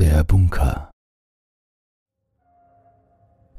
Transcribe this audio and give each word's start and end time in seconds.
Der 0.00 0.24
Bunker 0.24 0.90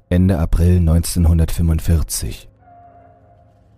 Ende 0.10 0.38
April 0.38 0.80
1945 0.80 2.50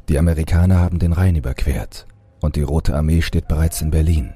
Die 0.10 0.18
Amerikaner 0.18 0.80
haben 0.80 0.98
den 0.98 1.14
Rhein 1.14 1.36
überquert 1.36 2.08
und 2.42 2.56
die 2.56 2.64
Rote 2.64 2.96
Armee 2.96 3.22
steht 3.22 3.48
bereits 3.48 3.82
in 3.82 3.92
Berlin. 3.92 4.34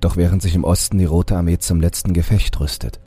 Doch 0.00 0.16
während 0.16 0.42
sich 0.42 0.54
im 0.54 0.62
Osten 0.62 0.98
die 0.98 1.06
Rote 1.06 1.36
Armee 1.36 1.58
zum 1.58 1.80
letzten 1.80 2.12
Gefecht 2.12 2.60
rüstet, 2.60 3.00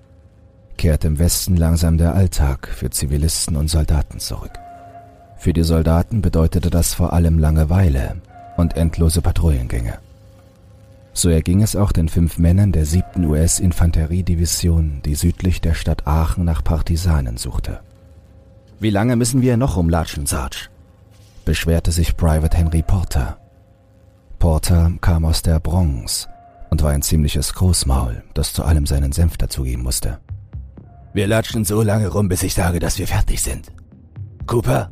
kehrt 0.76 1.06
im 1.06 1.18
Westen 1.18 1.56
langsam 1.56 1.98
der 1.98 2.14
Alltag 2.14 2.68
für 2.68 2.90
Zivilisten 2.90 3.56
und 3.56 3.70
Soldaten 3.70 4.20
zurück. 4.20 4.60
Für 5.38 5.54
die 5.54 5.64
Soldaten 5.64 6.22
bedeutete 6.22 6.70
das 6.70 6.94
vor 6.94 7.14
allem 7.14 7.40
Langeweile 7.40 8.22
und 8.58 8.76
endlose 8.76 9.22
Patrouillengänge. 9.22 10.00
So 11.14 11.30
erging 11.30 11.62
es 11.62 11.76
auch 11.76 11.92
den 11.92 12.10
fünf 12.10 12.38
Männern 12.38 12.72
der 12.72 12.86
7. 12.86 13.26
US-Infanteriedivision, 13.26 15.02
die 15.04 15.16
südlich 15.16 15.62
der 15.62 15.74
Stadt 15.74 16.08
Aachen 16.08 16.46
nach 16.46 16.64
Partisanen 16.64 17.38
suchte. 17.38 17.82
Wie 18.80 18.90
lange 18.90 19.16
müssen 19.16 19.42
wir 19.42 19.58
noch 19.58 19.78
rumlatschen, 19.78 20.26
Sarge? 20.26 20.70
beschwerte 21.44 21.92
sich 21.92 22.16
Private 22.16 22.56
Henry 22.56 22.82
Porter. 22.82 23.38
Porter 24.40 24.92
kam 25.02 25.26
aus 25.26 25.42
der 25.42 25.60
Bronx 25.60 26.28
und 26.70 26.82
war 26.82 26.92
ein 26.92 27.02
ziemliches 27.02 27.54
Großmaul, 27.54 28.24
das 28.34 28.54
zu 28.54 28.64
allem 28.64 28.86
seinen 28.86 29.12
Senf 29.12 29.38
dazugeben 29.38 29.84
musste. 29.84 30.20
Wir 31.14 31.28
latschen 31.28 31.66
so 31.66 31.82
lange 31.82 32.08
rum, 32.08 32.30
bis 32.30 32.42
ich 32.44 32.54
sage, 32.54 32.80
dass 32.80 32.98
wir 32.98 33.08
fertig 33.08 33.42
sind. 33.42 33.72
Cooper, 34.48 34.90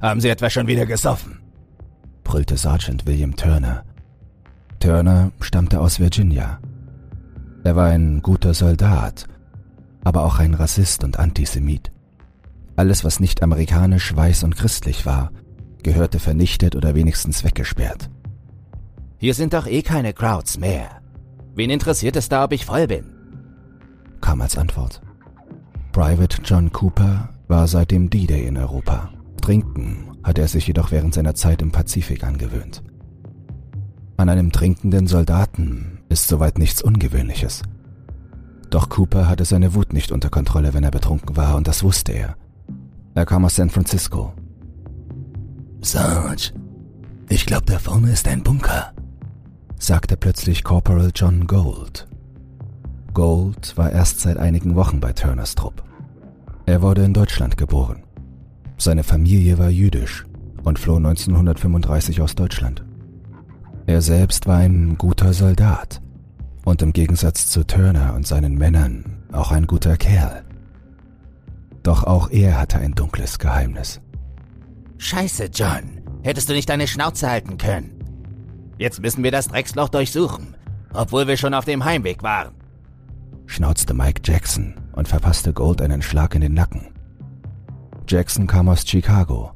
haben 0.00 0.20
Sie 0.20 0.28
etwa 0.28 0.50
schon 0.50 0.66
wieder 0.66 0.86
gesoffen? 0.86 1.40
brüllte 2.24 2.56
Sergeant 2.56 3.06
William 3.06 3.36
Turner, 3.36 3.84
Turner 4.80 5.32
stammte 5.40 5.80
aus 5.80 6.00
Virginia. 6.00 6.60
Er 7.64 7.76
war 7.76 7.86
ein 7.86 8.22
guter 8.22 8.54
Soldat, 8.54 9.26
aber 10.04 10.24
auch 10.24 10.38
ein 10.38 10.54
Rassist 10.54 11.02
und 11.04 11.18
Antisemit. 11.18 11.90
Alles, 12.76 13.04
was 13.04 13.20
nicht 13.20 13.42
amerikanisch, 13.42 14.14
weiß 14.14 14.44
und 14.44 14.56
christlich 14.56 15.06
war, 15.06 15.32
gehörte 15.82 16.18
vernichtet 16.18 16.76
oder 16.76 16.94
wenigstens 16.94 17.42
weggesperrt. 17.42 18.10
Hier 19.18 19.34
sind 19.34 19.54
doch 19.54 19.66
eh 19.66 19.82
keine 19.82 20.12
Crowds 20.12 20.58
mehr. 20.58 21.00
Wen 21.54 21.70
interessiert 21.70 22.16
es 22.16 22.28
da, 22.28 22.44
ob 22.44 22.52
ich 22.52 22.66
voll 22.66 22.86
bin? 22.86 23.04
kam 24.20 24.40
als 24.40 24.58
Antwort. 24.58 25.00
Private 25.92 26.42
John 26.42 26.72
Cooper 26.72 27.30
war 27.48 27.68
seit 27.68 27.90
dem 27.90 28.10
D-Day 28.10 28.46
in 28.46 28.58
Europa. 28.58 29.10
Trinken 29.40 30.18
hatte 30.22 30.42
er 30.42 30.48
sich 30.48 30.66
jedoch 30.66 30.90
während 30.90 31.14
seiner 31.14 31.34
Zeit 31.34 31.62
im 31.62 31.70
Pazifik 31.70 32.24
angewöhnt. 32.24 32.82
An 34.18 34.28
einem 34.30 34.50
trinkenden 34.50 35.06
Soldaten 35.06 35.98
ist 36.08 36.28
soweit 36.28 36.58
nichts 36.58 36.80
Ungewöhnliches. 36.80 37.62
Doch 38.70 38.88
Cooper 38.88 39.28
hatte 39.28 39.44
seine 39.44 39.74
Wut 39.74 39.92
nicht 39.92 40.10
unter 40.10 40.30
Kontrolle, 40.30 40.72
wenn 40.74 40.84
er 40.84 40.90
betrunken 40.90 41.36
war, 41.36 41.56
und 41.56 41.68
das 41.68 41.82
wusste 41.82 42.12
er. 42.12 42.36
Er 43.14 43.26
kam 43.26 43.44
aus 43.44 43.56
San 43.56 43.70
Francisco. 43.70 44.32
Sarge, 45.82 46.52
ich 47.28 47.44
glaube, 47.46 47.66
da 47.66 47.78
vorne 47.78 48.10
ist 48.10 48.26
ein 48.26 48.42
Bunker, 48.42 48.92
sagte 49.78 50.16
plötzlich 50.16 50.64
Corporal 50.64 51.10
John 51.14 51.46
Gold. 51.46 52.08
Gold 53.12 53.76
war 53.76 53.92
erst 53.92 54.20
seit 54.20 54.36
einigen 54.36 54.74
Wochen 54.76 55.00
bei 55.00 55.12
Turners 55.12 55.54
Trupp. 55.54 55.82
Er 56.64 56.82
wurde 56.82 57.04
in 57.04 57.12
Deutschland 57.12 57.56
geboren. 57.56 58.02
Seine 58.78 59.04
Familie 59.04 59.58
war 59.58 59.70
jüdisch 59.70 60.26
und 60.64 60.78
floh 60.78 60.96
1935 60.96 62.20
aus 62.20 62.34
Deutschland. 62.34 62.84
Er 63.86 64.02
selbst 64.02 64.46
war 64.46 64.58
ein 64.58 64.98
guter 64.98 65.32
Soldat 65.32 66.02
und 66.64 66.82
im 66.82 66.92
Gegensatz 66.92 67.46
zu 67.46 67.64
Turner 67.64 68.14
und 68.14 68.26
seinen 68.26 68.56
Männern 68.56 69.22
auch 69.32 69.52
ein 69.52 69.68
guter 69.68 69.96
Kerl. 69.96 70.44
Doch 71.84 72.02
auch 72.02 72.30
er 72.30 72.58
hatte 72.58 72.78
ein 72.78 72.96
dunkles 72.96 73.38
Geheimnis. 73.38 74.00
Scheiße, 74.98 75.50
John. 75.54 76.02
Hättest 76.22 76.48
du 76.48 76.52
nicht 76.52 76.68
deine 76.68 76.88
Schnauze 76.88 77.30
halten 77.30 77.58
können? 77.58 77.92
Jetzt 78.76 79.00
müssen 79.00 79.22
wir 79.22 79.30
das 79.30 79.46
Drecksloch 79.46 79.88
durchsuchen, 79.88 80.56
obwohl 80.92 81.28
wir 81.28 81.36
schon 81.36 81.54
auf 81.54 81.64
dem 81.64 81.84
Heimweg 81.84 82.24
waren. 82.24 82.54
Schnauzte 83.46 83.94
Mike 83.94 84.22
Jackson 84.24 84.74
und 84.92 85.06
verpasste 85.06 85.52
Gold 85.52 85.80
einen 85.80 86.02
Schlag 86.02 86.34
in 86.34 86.40
den 86.40 86.54
Nacken. 86.54 86.88
Jackson 88.08 88.48
kam 88.48 88.68
aus 88.68 88.84
Chicago 88.84 89.52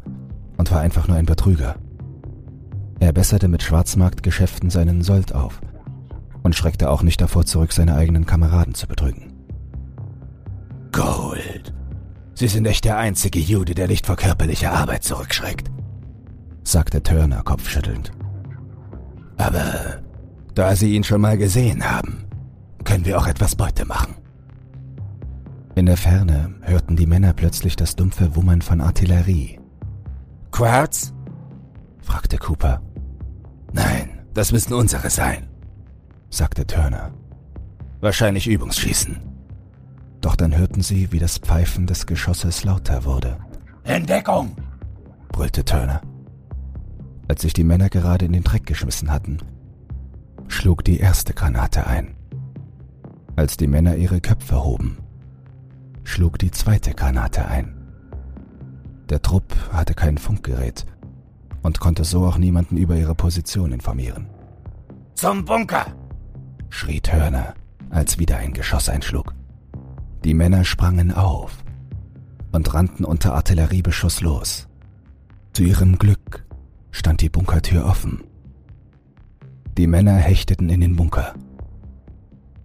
und 0.56 0.70
war 0.70 0.80
einfach 0.80 1.08
nur 1.08 1.16
ein 1.16 1.26
Betrüger. 1.26 1.74
Er 3.00 3.12
besserte 3.12 3.48
mit 3.48 3.62
Schwarzmarktgeschäften 3.62 4.70
seinen 4.70 5.02
Sold 5.02 5.34
auf 5.34 5.60
und 6.42 6.54
schreckte 6.54 6.90
auch 6.90 7.02
nicht 7.02 7.20
davor 7.20 7.46
zurück, 7.46 7.72
seine 7.72 7.96
eigenen 7.96 8.26
Kameraden 8.26 8.74
zu 8.74 8.86
betrügen. 8.86 9.32
Gold. 10.92 11.74
Sie 12.34 12.46
sind 12.46 12.66
echt 12.66 12.84
der 12.84 12.98
einzige 12.98 13.38
Jude, 13.38 13.74
der 13.74 13.88
nicht 13.88 14.06
vor 14.06 14.16
körperlicher 14.16 14.72
Arbeit 14.72 15.02
zurückschreckt, 15.02 15.70
sagte 16.62 17.02
Turner 17.02 17.42
kopfschüttelnd. 17.42 18.12
Aber 19.36 20.00
da 20.54 20.76
Sie 20.76 20.94
ihn 20.94 21.04
schon 21.04 21.22
mal 21.22 21.38
gesehen 21.38 21.90
haben, 21.90 22.24
können 22.84 23.06
wir 23.06 23.18
auch 23.18 23.26
etwas 23.26 23.56
Beute 23.56 23.86
machen. 23.86 24.14
In 25.74 25.86
der 25.86 25.96
Ferne 25.96 26.54
hörten 26.62 26.96
die 26.96 27.06
Männer 27.06 27.32
plötzlich 27.32 27.76
das 27.76 27.96
dumpfe 27.96 28.36
Wummern 28.36 28.60
von 28.60 28.80
Artillerie. 28.80 29.58
Quartz? 30.50 31.14
fragte 32.00 32.36
Cooper. 32.36 32.82
Nein, 33.72 34.20
das 34.34 34.52
müssen 34.52 34.74
unsere 34.74 35.10
sein, 35.10 35.48
sagte 36.30 36.66
Turner. 36.66 37.12
Wahrscheinlich 38.00 38.46
Übungsschießen. 38.46 39.20
Doch 40.20 40.36
dann 40.36 40.56
hörten 40.56 40.82
sie, 40.82 41.12
wie 41.12 41.18
das 41.18 41.38
Pfeifen 41.38 41.86
des 41.86 42.06
Geschosses 42.06 42.64
lauter 42.64 43.04
wurde. 43.04 43.38
Entdeckung! 43.84 44.56
brüllte 45.32 45.64
Turner. 45.64 46.00
Als 47.28 47.42
sich 47.42 47.52
die 47.52 47.64
Männer 47.64 47.88
gerade 47.88 48.24
in 48.24 48.32
den 48.32 48.42
Dreck 48.42 48.66
geschmissen 48.66 49.10
hatten, 49.10 49.38
schlug 50.48 50.84
die 50.84 50.98
erste 50.98 51.32
Granate 51.32 51.86
ein. 51.86 52.14
Als 53.36 53.56
die 53.56 53.68
Männer 53.68 53.96
ihre 53.96 54.20
Köpfe 54.20 54.64
hoben, 54.64 54.98
schlug 56.04 56.38
die 56.38 56.50
zweite 56.50 56.92
Granate 56.92 57.46
ein. 57.46 57.74
Der 59.08 59.22
Trupp 59.22 59.54
hatte 59.72 59.94
kein 59.94 60.18
Funkgerät 60.18 60.86
und 61.62 61.80
konnte 61.80 62.04
so 62.04 62.26
auch 62.26 62.38
niemanden 62.38 62.76
über 62.76 62.96
ihre 62.96 63.14
Position 63.14 63.72
informieren. 63.72 64.26
Zum 65.14 65.44
Bunker! 65.44 65.86
schrie 66.70 67.00
Turner, 67.00 67.54
als 67.90 68.18
wieder 68.18 68.36
ein 68.38 68.52
Geschoss 68.52 68.88
einschlug. 68.88 69.34
Die 70.24 70.34
Männer 70.34 70.64
sprangen 70.64 71.12
auf 71.12 71.64
und 72.52 72.72
rannten 72.72 73.04
unter 73.04 73.34
Artilleriebeschuss 73.34 74.20
los. 74.20 74.68
Zu 75.52 75.64
ihrem 75.64 75.98
Glück 75.98 76.44
stand 76.90 77.20
die 77.20 77.28
Bunkertür 77.28 77.84
offen. 77.84 78.22
Die 79.76 79.86
Männer 79.86 80.16
hechteten 80.16 80.68
in 80.68 80.80
den 80.80 80.96
Bunker. 80.96 81.34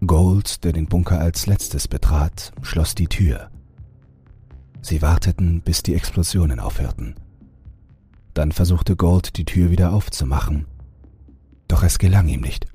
Gold, 0.06 0.64
der 0.64 0.74
den 0.74 0.88
Bunker 0.88 1.20
als 1.20 1.48
letztes 1.48 1.88
betrat, 1.88 2.52
schloss 2.62 2.96
die 2.96 3.08
Tür. 3.08 3.50
Sie 4.82 5.02
warteten, 5.02 5.62
bis 5.62 5.82
die 5.82 5.96
Explosionen 5.96 6.60
aufhörten. 6.60 7.16
Dann 8.36 8.52
versuchte 8.52 8.96
Gold, 8.96 9.38
die 9.38 9.46
Tür 9.46 9.72
wieder 9.72 9.94
aufzumachen. 9.94 10.68
Doch 11.68 11.82
es 11.82 11.98
gelang 11.98 12.28
ihm 12.28 12.42
nicht. 12.42 12.68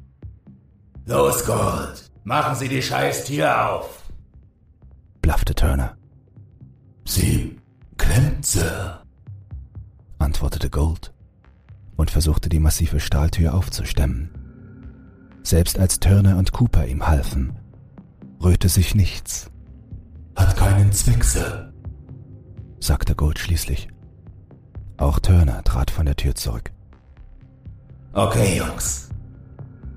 Los, 1.06 1.44
Gold! 1.44 2.10
Machen 2.24 2.56
Sie 2.56 2.68
die 2.68 2.82
scheiß 2.82 3.24
Tür 3.24 3.70
auf! 3.70 4.10
blaffte 5.22 5.54
Turner. 5.54 5.96
Sie 7.04 7.58
klemmt, 7.98 8.46
Sir, 8.46 9.02
antwortete 10.18 10.70
Gold 10.70 11.12
und 11.96 12.10
versuchte 12.10 12.48
die 12.48 12.58
massive 12.58 12.98
Stahltür 12.98 13.54
aufzustemmen. 13.54 14.30
Selbst 15.42 15.78
als 15.78 16.00
Turner 16.00 16.38
und 16.38 16.52
Cooper 16.52 16.86
ihm 16.86 17.06
halfen, 17.06 17.52
rührte 18.42 18.68
sich 18.68 18.94
nichts. 18.94 19.50
Hat 20.36 20.56
keinen 20.56 20.92
Zweck, 20.92 21.22
Sir, 21.22 21.72
sagte 22.78 23.14
Gold 23.14 23.38
schließlich. 23.38 23.88
Auch 25.00 25.18
Turner 25.18 25.64
trat 25.64 25.90
von 25.90 26.04
der 26.04 26.14
Tür 26.14 26.34
zurück. 26.34 26.70
Okay, 28.12 28.58
Jungs. 28.58 29.08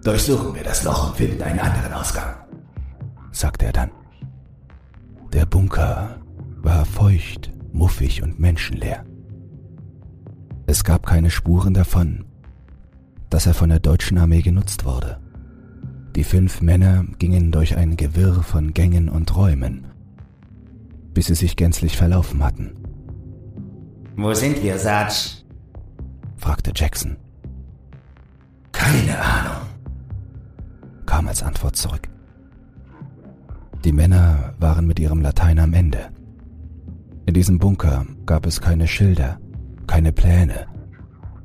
Durchsuchen 0.01 0.55
wir 0.55 0.63
das 0.63 0.83
Loch 0.83 1.09
und 1.09 1.17
finden 1.17 1.43
einen 1.43 1.59
anderen 1.59 1.91
Ausgang, 1.91 2.33
sagte 3.31 3.65
er 3.65 3.73
dann. 3.73 3.91
Der 5.33 5.45
Bunker 5.45 6.21
war 6.61 6.85
feucht, 6.85 7.51
muffig 7.73 8.23
und 8.23 8.39
menschenleer. 8.39 9.03
Es 10.67 10.85
gab 10.85 11.05
keine 11.05 11.29
Spuren 11.29 11.73
davon, 11.73 12.23
dass 13.29 13.45
er 13.45 13.53
von 13.53 13.69
der 13.69 13.79
deutschen 13.79 14.17
Armee 14.17 14.41
genutzt 14.41 14.85
wurde. 14.85 15.19
Die 16.15 16.23
fünf 16.23 16.61
Männer 16.61 17.03
gingen 17.19 17.51
durch 17.51 17.75
ein 17.75 17.97
Gewirr 17.97 18.41
von 18.41 18.73
Gängen 18.73 19.09
und 19.09 19.35
Räumen, 19.35 19.85
bis 21.13 21.25
sie 21.25 21.35
sich 21.35 21.57
gänzlich 21.57 21.97
verlaufen 21.97 22.41
hatten. 22.41 22.82
Wo 24.15 24.33
sind 24.33 24.61
wir, 24.61 24.77
Sarge? 24.77 25.43
fragte 26.37 26.71
Jackson. 26.75 27.17
Keine 28.71 29.17
Ahnung, 29.17 29.67
kam 31.05 31.27
als 31.27 31.41
Antwort 31.41 31.75
zurück. 31.75 32.07
Die 33.83 33.91
Männer 33.91 34.53
waren 34.59 34.85
mit 34.85 34.99
ihrem 34.99 35.21
Latein 35.21 35.57
am 35.59 35.73
Ende. 35.73 36.09
In 37.25 37.33
diesem 37.33 37.57
Bunker 37.57 38.05
gab 38.25 38.45
es 38.45 38.61
keine 38.61 38.87
Schilder, 38.87 39.39
keine 39.87 40.11
Pläne 40.11 40.67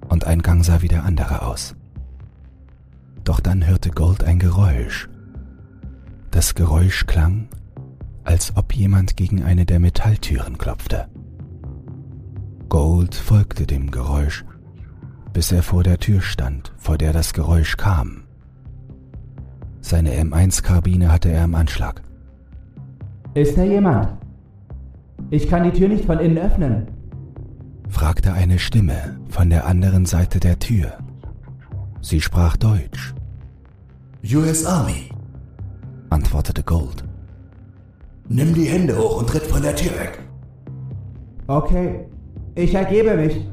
und 0.09 0.26
ein 0.26 0.43
Gang 0.43 0.64
sah 0.64 0.82
wie 0.82 0.88
der 0.88 1.05
andere 1.05 1.43
aus. 1.43 1.75
Doch 3.25 3.41
dann 3.41 3.67
hörte 3.67 3.91
Gold 3.91 4.25
ein 4.25 4.38
Geräusch. 4.38 5.09
Das 6.31 6.55
Geräusch 6.55 7.06
klang, 7.06 7.49
als 8.25 8.56
ob 8.56 8.75
jemand 8.75 9.17
gegen 9.17 9.43
eine 9.43 9.64
der 9.64 9.81
Metalltüren 9.81 10.59
klopfte. 10.59 11.09
Gold 12.69 13.15
folgte 13.15 13.67
dem 13.67 13.91
Geräusch, 13.91 14.44
bis 15.32 15.53
er 15.53 15.62
vor 15.62 15.82
der 15.82 15.99
Tür 15.99 16.20
stand, 16.20 16.73
vor 16.76 16.99
der 16.99 17.12
das 17.12 17.32
Geräusch 17.32 17.76
kam. 17.76 18.25
Seine 19.81 20.11
M1-Karbine 20.12 21.11
hatte 21.11 21.31
er 21.31 21.44
im 21.44 21.55
Anschlag. 21.55 22.03
Ist 23.35 23.56
da 23.56 23.62
jemand? 23.62 24.19
Ich 25.31 25.49
kann 25.49 25.65
die 25.65 25.73
Tür 25.73 25.88
nicht 25.88 26.05
von 26.05 26.19
innen 26.19 26.38
öffnen, 26.38 26.88
fragte 27.88 28.32
eine 28.32 28.59
Stimme 28.59 29.19
von 29.29 29.49
der 29.49 29.67
anderen 29.67 30.05
Seite 30.05 30.41
der 30.41 30.59
Tür. 30.59 30.99
Sie 32.03 32.21
sprach 32.21 32.56
Deutsch. 32.56 33.14
US 34.25 34.67
Army, 34.67 35.09
antwortete 36.11 36.62
Gold. 36.62 37.05
Nimm 38.29 38.53
die 38.53 38.67
Hände 38.67 38.99
hoch 38.99 39.21
und 39.21 39.29
tritt 39.29 39.44
von 39.44 39.62
der 39.62 39.75
Tür 39.75 39.93
weg. 39.93 40.19
Okay, 41.47 42.07
ich 42.58 42.75
ergebe 42.75 43.16
mich, 43.16 43.46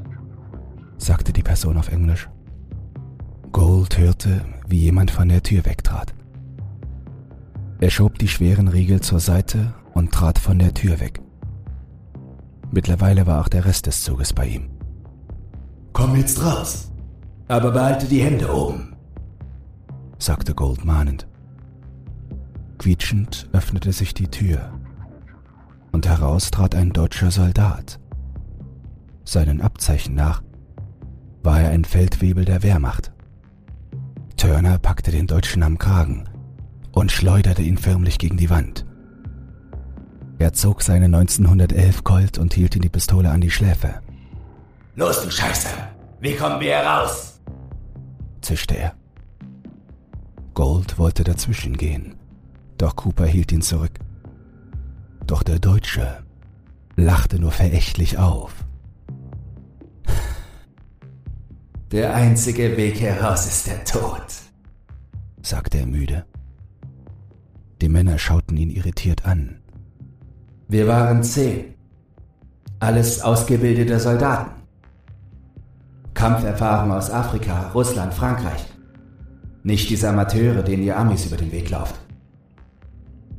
sagte 0.98 1.32
die 1.32 1.42
Person 1.42 1.76
auf 1.76 1.92
Englisch. 1.92 2.28
Gold 3.52 3.98
hörte, 3.98 4.44
wie 4.66 4.78
jemand 4.78 5.12
von 5.12 5.28
der 5.28 5.42
Tür 5.42 5.64
wegtrat. 5.64 6.12
Er 7.80 7.90
schob 7.90 8.18
die 8.18 8.26
schweren 8.26 8.66
Riegel 8.66 9.00
zur 9.00 9.20
Seite 9.20 9.74
und 9.94 10.12
trat 10.12 10.38
von 10.40 10.58
der 10.58 10.74
Tür 10.74 10.98
weg. 10.98 11.20
Mittlerweile 12.72 13.26
war 13.26 13.40
auch 13.40 13.48
der 13.48 13.64
Rest 13.64 13.86
des 13.86 14.02
Zuges 14.02 14.32
bei 14.32 14.46
ihm. 14.48 14.70
Komm 15.92 16.16
jetzt 16.16 16.42
raus, 16.42 16.90
aber 17.46 17.70
behalte 17.70 18.06
die 18.06 18.22
Hände 18.22 18.52
oben, 18.52 18.96
sagte 20.18 20.52
Gold 20.52 20.84
mahnend. 20.84 21.28
Quietschend 22.78 23.48
öffnete 23.52 23.92
sich 23.92 24.14
die 24.14 24.28
Tür 24.28 24.72
und 25.92 26.08
heraus 26.08 26.50
trat 26.50 26.74
ein 26.74 26.92
deutscher 26.92 27.30
Soldat. 27.30 28.00
Seinen 29.26 29.60
Abzeichen 29.60 30.14
nach 30.14 30.42
war 31.42 31.60
er 31.60 31.70
ein 31.70 31.84
Feldwebel 31.84 32.44
der 32.44 32.62
Wehrmacht. 32.62 33.12
Turner 34.36 34.78
packte 34.78 35.10
den 35.10 35.26
Deutschen 35.26 35.62
am 35.64 35.78
Kragen 35.78 36.28
und 36.92 37.10
schleuderte 37.10 37.62
ihn 37.62 37.76
förmlich 37.76 38.18
gegen 38.18 38.36
die 38.36 38.50
Wand. 38.50 38.86
Er 40.38 40.52
zog 40.52 40.82
seine 40.82 41.06
1911 41.06 42.04
Colt 42.04 42.38
und 42.38 42.54
hielt 42.54 42.76
ihm 42.76 42.82
die 42.82 42.88
Pistole 42.88 43.30
an 43.30 43.40
die 43.40 43.50
Schläfe. 43.50 44.00
Los, 44.94 45.22
du 45.22 45.30
Scheiße! 45.30 45.68
Wie 46.20 46.34
kommen 46.34 46.60
wir 46.60 46.76
heraus? 46.76 47.40
zischte 48.40 48.76
er. 48.76 48.94
Gold 50.54 50.98
wollte 50.98 51.24
dazwischen 51.24 51.76
gehen, 51.76 52.14
doch 52.78 52.94
Cooper 52.94 53.26
hielt 53.26 53.50
ihn 53.50 53.62
zurück. 53.62 53.98
Doch 55.26 55.42
der 55.42 55.58
Deutsche 55.58 56.22
lachte 56.94 57.40
nur 57.40 57.50
verächtlich 57.50 58.18
auf. 58.18 58.65
Der 61.92 62.16
einzige 62.16 62.76
Weg 62.76 63.00
heraus 63.00 63.46
ist 63.46 63.68
der 63.68 63.84
Tod, 63.84 64.26
sagte 65.40 65.78
er 65.78 65.86
müde. 65.86 66.24
Die 67.80 67.88
Männer 67.88 68.18
schauten 68.18 68.56
ihn 68.56 68.70
irritiert 68.70 69.24
an. 69.24 69.60
Wir 70.66 70.88
waren 70.88 71.22
zehn. 71.22 71.74
Alles 72.80 73.20
ausgebildete 73.20 74.00
Soldaten. 74.00 74.50
Kampferfahrung 76.14 76.90
aus 76.90 77.08
Afrika, 77.08 77.68
Russland, 77.70 78.12
Frankreich. 78.12 78.66
Nicht 79.62 79.88
diese 79.88 80.08
Amateure, 80.08 80.64
denen 80.64 80.82
ihr 80.82 80.98
Amis 80.98 81.26
über 81.26 81.36
den 81.36 81.52
Weg 81.52 81.70
lauft. 81.70 81.94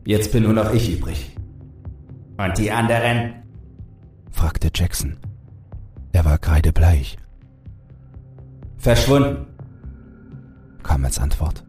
Jetzt 0.05 0.31
bin 0.31 0.44
nur 0.44 0.53
noch 0.53 0.73
ich 0.73 0.97
übrig. 0.97 1.35
Und 2.38 2.57
die 2.57 2.71
anderen? 2.71 3.44
fragte 4.31 4.69
Jackson. 4.73 5.17
Er 6.13 6.23
war 6.23 6.38
kreidebleich. 6.38 7.17
Verschwunden, 8.77 9.45
kam 10.83 11.03
als 11.03 11.19
Antwort. 11.19 11.63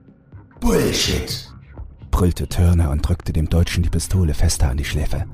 Bullshit, 0.60 1.52
brüllte 2.10 2.48
Turner 2.48 2.90
und 2.90 3.06
drückte 3.06 3.32
dem 3.32 3.48
Deutschen 3.48 3.82
die 3.82 3.90
Pistole 3.90 4.34
fester 4.34 4.68
an 4.70 4.76
die 4.76 4.84
Schläfe. 4.84 5.24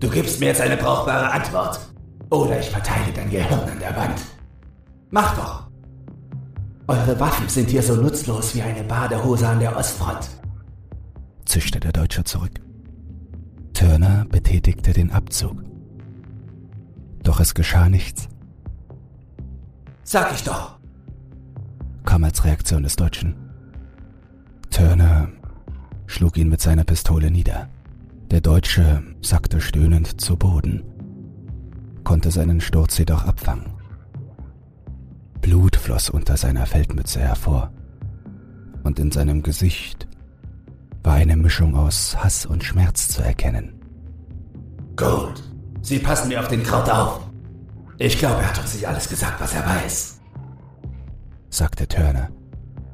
Du 0.00 0.10
gibst 0.10 0.40
mir 0.40 0.46
jetzt 0.46 0.60
eine 0.60 0.76
brauchbare 0.76 1.30
Antwort. 1.30 1.80
Oder 2.30 2.58
ich 2.58 2.68
verteile 2.68 3.12
dein 3.14 3.30
Gehirn 3.30 3.60
an 3.60 3.78
der 3.78 3.94
Wand. 3.96 4.20
Mach 5.10 5.36
doch. 5.36 5.68
Eure 6.88 7.18
Waffen 7.20 7.48
sind 7.48 7.70
hier 7.70 7.82
so 7.82 7.94
nutzlos 7.94 8.54
wie 8.54 8.62
eine 8.62 8.82
Badehose 8.82 9.48
an 9.48 9.60
der 9.60 9.76
Ostfront. 9.76 10.28
zischte 11.46 11.80
der 11.80 11.92
Deutsche 11.92 12.24
zurück. 12.24 12.60
Turner 13.72 14.26
betätigte 14.28 14.92
den 14.92 15.10
Abzug. 15.12 15.56
Doch 17.22 17.40
es 17.40 17.54
geschah 17.54 17.88
nichts. 17.88 18.28
Sag 20.04 20.32
ich 20.34 20.44
doch, 20.44 20.78
kam 22.04 22.24
als 22.24 22.44
Reaktion 22.44 22.82
des 22.82 22.94
Deutschen. 22.94 23.34
Turner 24.70 25.28
schlug 26.06 26.36
ihn 26.36 26.50
mit 26.50 26.60
seiner 26.60 26.84
Pistole 26.84 27.30
nieder. 27.30 27.68
Der 28.30 28.42
Deutsche 28.42 29.02
sackte 29.22 29.60
stöhnend 29.60 30.20
zu 30.20 30.36
Boden, 30.36 30.82
konnte 32.04 32.30
seinen 32.30 32.60
Sturz 32.60 32.98
jedoch 32.98 33.24
abfangen. 33.24 33.72
Blut 35.40 35.76
floss 35.76 36.10
unter 36.10 36.36
seiner 36.36 36.66
Feldmütze 36.66 37.20
hervor, 37.20 37.72
und 38.82 38.98
in 38.98 39.10
seinem 39.10 39.42
Gesicht 39.42 40.06
war 41.02 41.14
eine 41.14 41.36
Mischung 41.36 41.74
aus 41.76 42.16
Hass 42.22 42.44
und 42.44 42.62
Schmerz 42.62 43.08
zu 43.08 43.22
erkennen. 43.22 43.80
Gold, 44.96 45.42
Sie 45.82 45.98
passen 45.98 46.28
mir 46.28 46.40
auf 46.40 46.48
den 46.48 46.62
Kraut 46.62 46.88
auf. 46.90 47.20
Ich 47.98 48.18
glaube, 48.18 48.42
er 48.42 48.48
hat 48.48 48.58
uns 48.58 48.74
nicht 48.74 48.88
alles 48.88 49.08
gesagt, 49.08 49.40
was 49.40 49.54
er 49.54 49.64
weiß, 49.64 50.20
sagte 51.48 51.86
Turner 51.86 52.30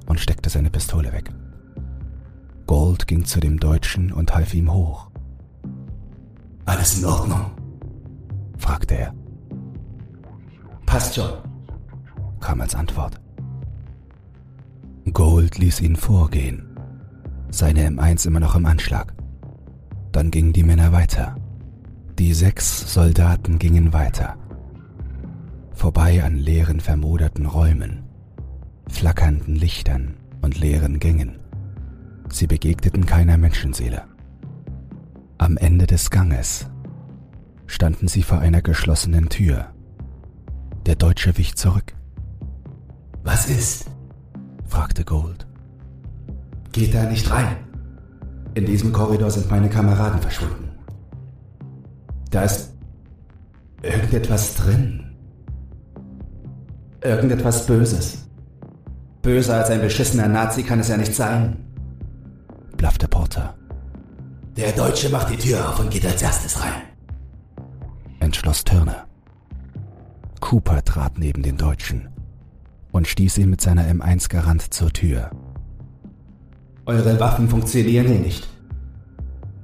und 0.07 0.21
steckte 0.21 0.51
seine 0.51 0.71
Pistole 0.71 1.13
weg. 1.13 1.31
Gold 2.67 3.07
ging 3.07 3.25
zu 3.25 3.41
dem 3.41 3.59
Deutschen 3.59 4.13
und 4.13 4.35
half 4.35 4.53
ihm 4.53 4.73
hoch. 4.73 5.11
Alles 6.67 6.99
in 6.99 7.07
Ordnung? 7.07 7.51
fragte 8.59 8.95
er. 8.95 9.15
Passt 10.85 11.15
schon, 11.15 11.31
kam 12.41 12.61
als 12.61 12.75
Antwort. 12.75 13.19
Gold 15.13 15.57
ließ 15.57 15.81
ihn 15.81 15.97
vorgehen, 15.97 16.77
seine 17.51 17.89
M1 17.89 18.27
immer 18.27 18.41
noch 18.41 18.55
im 18.55 18.67
Anschlag. 18.67 19.15
Dann 20.13 20.31
gingen 20.31 20.53
die 20.53 20.63
Männer 20.63 20.93
weiter. 20.93 21.37
Die 22.19 22.35
sechs 22.35 22.93
Soldaten 22.93 23.59
gingen 23.59 23.93
weiter. 23.93 24.37
Vorbei 25.81 26.23
an 26.23 26.37
leeren, 26.37 26.79
vermoderten 26.79 27.47
Räumen, 27.47 28.03
flackernden 28.87 29.57
Lichtern 29.57 30.13
und 30.43 30.61
leeren 30.61 30.99
Gängen. 30.99 31.39
Sie 32.29 32.47
begegneten 32.47 33.07
keiner 33.07 33.39
Menschenseele. 33.39 34.03
Am 35.39 35.57
Ende 35.57 35.87
des 35.87 36.11
Ganges 36.11 36.67
standen 37.67 38.09
sie 38.09 38.23
vor 38.23 38.41
einer 38.41 38.61
geschlossenen 38.61 39.31
Tür. 39.31 39.73
Der 40.85 40.97
Deutsche 40.97 41.39
wich 41.39 41.57
zurück. 41.57 41.95
Was 43.25 43.49
ist? 43.49 43.91
fragte 44.67 45.07
Gold. 45.07 45.47
Geht 46.73 46.93
da 46.93 47.05
nicht 47.05 47.31
rein. 47.31 47.57
In 48.53 48.67
diesem 48.67 48.93
Korridor 48.93 49.31
sind 49.31 49.51
meine 49.51 49.71
Kameraden 49.71 50.21
verschwunden. 50.21 50.73
Da 52.31 52.43
ist 52.43 52.75
irgendetwas 53.83 54.57
drin. 54.57 55.10
Irgendetwas 57.03 57.67
Böses. 57.67 58.29
Böser 59.23 59.57
als 59.59 59.71
ein 59.71 59.81
beschissener 59.81 60.29
Nazi 60.29 60.63
kann 60.63 60.81
es 60.81 60.89
ja 60.89 60.99
nicht 60.99 61.15
sein, 61.15 61.57
blaffte 62.77 63.09
Porter. 63.09 63.55
Der 64.57 64.73
Deutsche 64.73 65.09
macht 65.09 65.31
die 65.31 65.37
Tür 65.37 65.67
auf 65.69 65.81
und 65.81 65.91
geht 65.91 66.05
als 66.05 66.21
erstes 66.21 66.63
rein, 66.63 66.83
entschloss 68.19 68.65
Turner. 68.65 69.07
Cooper 70.41 70.83
trat 70.85 71.19
neben 71.19 71.43
den 71.43 71.57
Deutschen 71.57 72.09
und 72.93 73.09
stieß 73.09 73.39
ihn 73.39 73.51
mit 73.51 73.61
seiner 73.63 73.85
M1 73.85 74.29
Garant 74.29 74.75
zur 74.75 74.93
Tür. 74.93 75.31
Eure 76.85 77.19
Waffen 77.19 77.49
funktionieren 77.49 78.09
hier 78.09 78.19
nicht, 78.19 78.47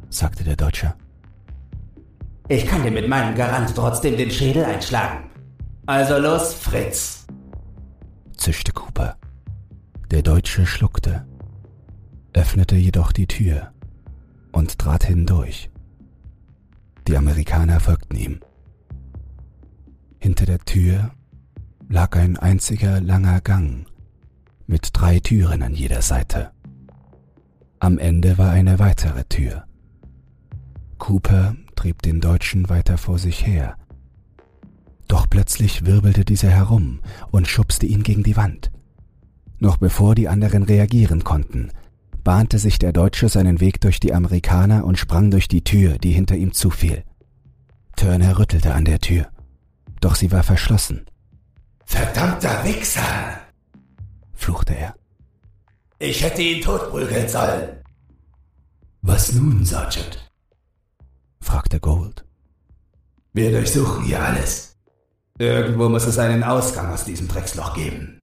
sagte 0.09 0.45
der 0.45 0.57
Deutsche. 0.57 0.95
Ich 2.49 2.66
kann 2.66 2.83
dir 2.83 2.93
mit 2.93 3.09
meinem 3.09 3.35
Garant 3.35 3.75
trotzdem 3.75 4.16
den 4.16 4.31
Schädel 4.31 4.64
einschlagen. 4.64 5.25
Also 5.87 6.19
los, 6.19 6.55
Fritz, 6.55 7.25
zischte 8.37 8.73
Cooper. 8.73 9.16
Der 10.11 10.23
Deutsche 10.23 10.66
schluckte, 10.66 11.26
öffnete 12.33 12.76
jedoch 12.76 13.12
die 13.12 13.26
Tür 13.26 13.73
und 14.52 14.78
trat 14.78 15.05
hindurch. 15.05 15.71
Die 17.09 17.16
Amerikaner 17.16 17.81
folgten 17.81 18.16
ihm. 18.16 18.40
Hinter 20.19 20.47
der 20.47 20.59
Tür 20.61 21.12
lag 21.88 22.16
ein 22.16 22.37
einziger 22.37 23.00
langer 23.00 23.40
Gang 23.40 23.87
mit 24.66 24.90
drei 24.93 25.21
Türen 25.21 25.62
an 25.62 25.75
jeder 25.75 26.02
Seite. 26.02 26.50
Am 27.78 27.99
Ende 27.99 28.38
war 28.38 28.50
eine 28.50 28.78
weitere 28.78 29.25
Tür. 29.25 29.64
Cooper 30.99 31.55
trieb 31.76 32.02
den 32.02 32.21
Deutschen 32.21 32.69
weiter 32.69 32.99
vor 32.99 33.19
sich 33.19 33.47
her. 33.47 33.76
Doch 35.09 35.29
plötzlich 35.31 35.87
wirbelte 35.87 36.25
dieser 36.25 36.51
herum 36.51 37.01
und 37.31 37.47
schubste 37.47 37.87
ihn 37.87 38.03
gegen 38.03 38.23
die 38.23 38.37
Wand. 38.37 38.71
Noch 39.59 39.77
bevor 39.77 40.15
die 40.15 40.29
anderen 40.29 40.65
reagieren 40.65 41.25
konnten, 41.25 41.71
bahnte 42.25 42.59
sich 42.59 42.79
der 42.79 42.93
Deutsche 42.93 43.29
seinen 43.29 43.61
Weg 43.61 43.81
durch 43.81 44.01
die 44.01 44.13
Amerikaner 44.13 44.85
und 44.85 44.99
sprang 44.99 45.31
durch 45.31 45.49
die 45.49 45.63
Tür, 45.63 45.99
die 45.99 46.13
hinter 46.13 46.37
ihm 46.37 46.53
zufiel. 46.53 47.05
Turner 47.95 48.39
rüttelte 48.39 48.75
an 48.75 48.85
der 48.85 48.99
Tür, 48.99 49.29
doch 50.01 50.15
sie 50.15 50.31
war 50.33 50.43
verschlossen. 50.43 51.07
Verdammter 51.85 52.65
Wichser! 52.65 53.41
fluchte 54.35 54.75
er. 54.77 54.95
Ich 55.99 56.23
hätte 56.23 56.43
ihn 56.43 56.63
totprügeln 56.63 57.29
sollen. 57.29 57.79
Was 59.03 59.33
nun, 59.33 59.65
Sergeant? 59.65 60.31
fragte 61.41 61.81
Gold. 61.81 62.25
Wir 63.33 63.53
durchsuchen 63.53 64.05
hier 64.05 64.23
alles. 64.23 64.75
Irgendwo 65.38 65.88
muss 65.88 66.07
es 66.07 66.19
einen 66.19 66.43
Ausgang 66.43 66.93
aus 66.93 67.05
diesem 67.05 67.28
Drecksloch 67.28 67.75
geben. 67.75 68.21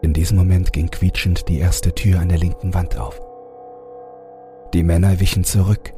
In 0.00 0.14
diesem 0.14 0.38
Moment 0.38 0.72
ging 0.72 0.90
quietschend 0.90 1.48
die 1.48 1.58
erste 1.58 1.94
Tür 1.94 2.20
an 2.20 2.28
der 2.28 2.38
linken 2.38 2.72
Wand 2.72 2.96
auf. 2.96 3.20
Die 4.72 4.82
Männer 4.82 5.20
wichen 5.20 5.44
zurück 5.44 5.92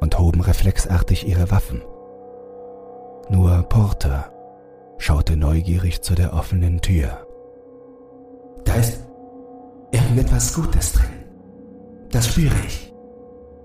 und 0.00 0.18
hoben 0.18 0.40
reflexartig 0.40 1.26
ihre 1.26 1.50
Waffen. 1.50 1.82
Nur 3.30 3.62
Porter 3.64 4.32
schaute 4.98 5.36
neugierig 5.36 6.02
zu 6.02 6.14
der 6.14 6.34
offenen 6.34 6.80
Tür. 6.80 7.26
Da 8.64 8.74
ist 8.74 9.00
irgendetwas 9.90 10.54
Gutes 10.54 10.92
drin. 10.92 11.24
Das 12.10 12.28
spüre 12.28 12.54
ich, 12.66 12.92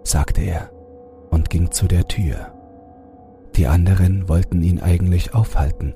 sagte 0.03 0.41
er 0.41 0.71
und 1.29 1.49
ging 1.49 1.71
zu 1.71 1.87
der 1.87 2.07
Tür. 2.07 2.53
Die 3.55 3.67
anderen 3.67 4.27
wollten 4.27 4.61
ihn 4.61 4.79
eigentlich 4.79 5.33
aufhalten, 5.33 5.93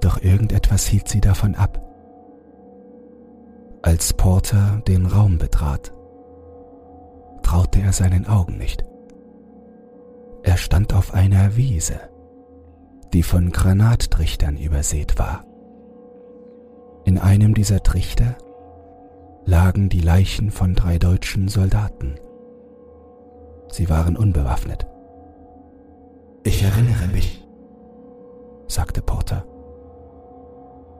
doch 0.00 0.20
irgendetwas 0.22 0.86
hielt 0.86 1.08
sie 1.08 1.20
davon 1.20 1.54
ab. 1.54 1.82
Als 3.82 4.12
Porter 4.12 4.82
den 4.86 5.06
Raum 5.06 5.38
betrat, 5.38 5.92
traute 7.42 7.80
er 7.80 7.92
seinen 7.92 8.26
Augen 8.26 8.58
nicht. 8.58 8.84
Er 10.42 10.56
stand 10.56 10.92
auf 10.92 11.14
einer 11.14 11.56
Wiese, 11.56 11.98
die 13.12 13.22
von 13.22 13.50
Granattrichtern 13.50 14.56
übersät 14.56 15.18
war. 15.18 15.44
In 17.04 17.18
einem 17.18 17.54
dieser 17.54 17.82
Trichter 17.82 18.36
lagen 19.46 19.88
die 19.88 20.00
Leichen 20.00 20.50
von 20.50 20.74
drei 20.74 20.98
deutschen 20.98 21.48
Soldaten. 21.48 22.16
Sie 23.72 23.88
waren 23.88 24.16
unbewaffnet. 24.16 24.86
Ich 26.44 26.62
erinnere 26.62 27.08
mich, 27.12 27.44
sagte 28.68 29.02
Porter. 29.02 29.44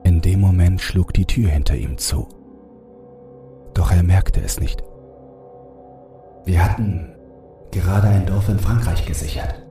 In 0.03 0.21
dem 0.21 0.41
Moment 0.41 0.81
schlug 0.81 1.13
die 1.13 1.25
Tür 1.25 1.49
hinter 1.49 1.75
ihm 1.75 1.97
zu. 1.97 2.27
Doch 3.73 3.91
er 3.91 4.03
merkte 4.03 4.41
es 4.41 4.59
nicht. 4.59 4.83
Wir 6.45 6.63
hatten 6.63 7.15
gerade 7.71 8.07
ein 8.07 8.25
Dorf 8.25 8.49
in 8.49 8.59
Frankreich 8.59 9.05
gesichert. 9.05 9.65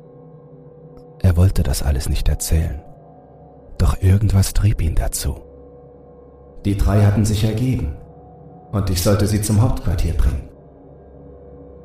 Er 1.20 1.36
wollte 1.36 1.62
das 1.62 1.82
alles 1.82 2.08
nicht 2.08 2.28
erzählen. 2.28 2.82
Doch 3.76 4.00
irgendwas 4.00 4.54
trieb 4.54 4.80
ihn 4.80 4.94
dazu. 4.94 5.36
Die 6.64 6.76
drei 6.76 7.02
hatten 7.04 7.24
sich 7.24 7.44
ergeben 7.44 7.96
und 8.72 8.90
ich 8.90 9.02
sollte 9.02 9.26
sie 9.26 9.42
zum 9.42 9.60
Hauptquartier 9.60 10.14
bringen. 10.14 10.48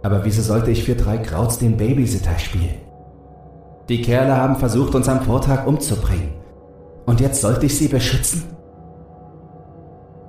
Aber 0.03 0.25
wieso 0.25 0.41
sollte 0.41 0.71
ich 0.71 0.83
für 0.83 0.95
drei 0.95 1.17
Krauts 1.17 1.59
den 1.59 1.77
Babysitter 1.77 2.37
spielen? 2.37 2.81
Die 3.89 4.01
Kerle 4.01 4.35
haben 4.37 4.55
versucht, 4.55 4.95
uns 4.95 5.09
am 5.09 5.21
Vortag 5.21 5.65
umzubringen. 5.67 6.33
Und 7.05 7.19
jetzt 7.19 7.41
sollte 7.41 7.65
ich 7.65 7.77
sie 7.77 7.89
beschützen? 7.89 8.43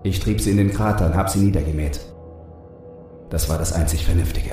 Ich 0.03 0.21
trieb 0.21 0.41
sie 0.41 0.51
in 0.51 0.57
den 0.59 0.71
Krater 0.71 1.07
und 1.07 1.17
hab 1.17 1.31
sie 1.31 1.39
niedergemäht. 1.39 2.01
Das 3.31 3.49
war 3.49 3.59
das 3.59 3.73
einzig 3.73 4.05
Vernünftige. 4.05 4.51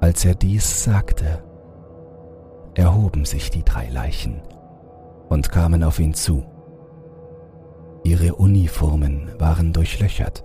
Als 0.00 0.24
er 0.24 0.34
dies 0.34 0.84
sagte, 0.84 1.44
erhoben 2.74 3.24
sich 3.24 3.50
die 3.50 3.64
drei 3.64 3.88
Leichen 3.90 4.42
und 5.28 5.50
kamen 5.50 5.84
auf 5.84 5.98
ihn 5.98 6.14
zu. 6.14 6.44
Ihre 8.02 8.34
Uniformen 8.34 9.30
waren 9.38 9.72
durchlöchert 9.72 10.44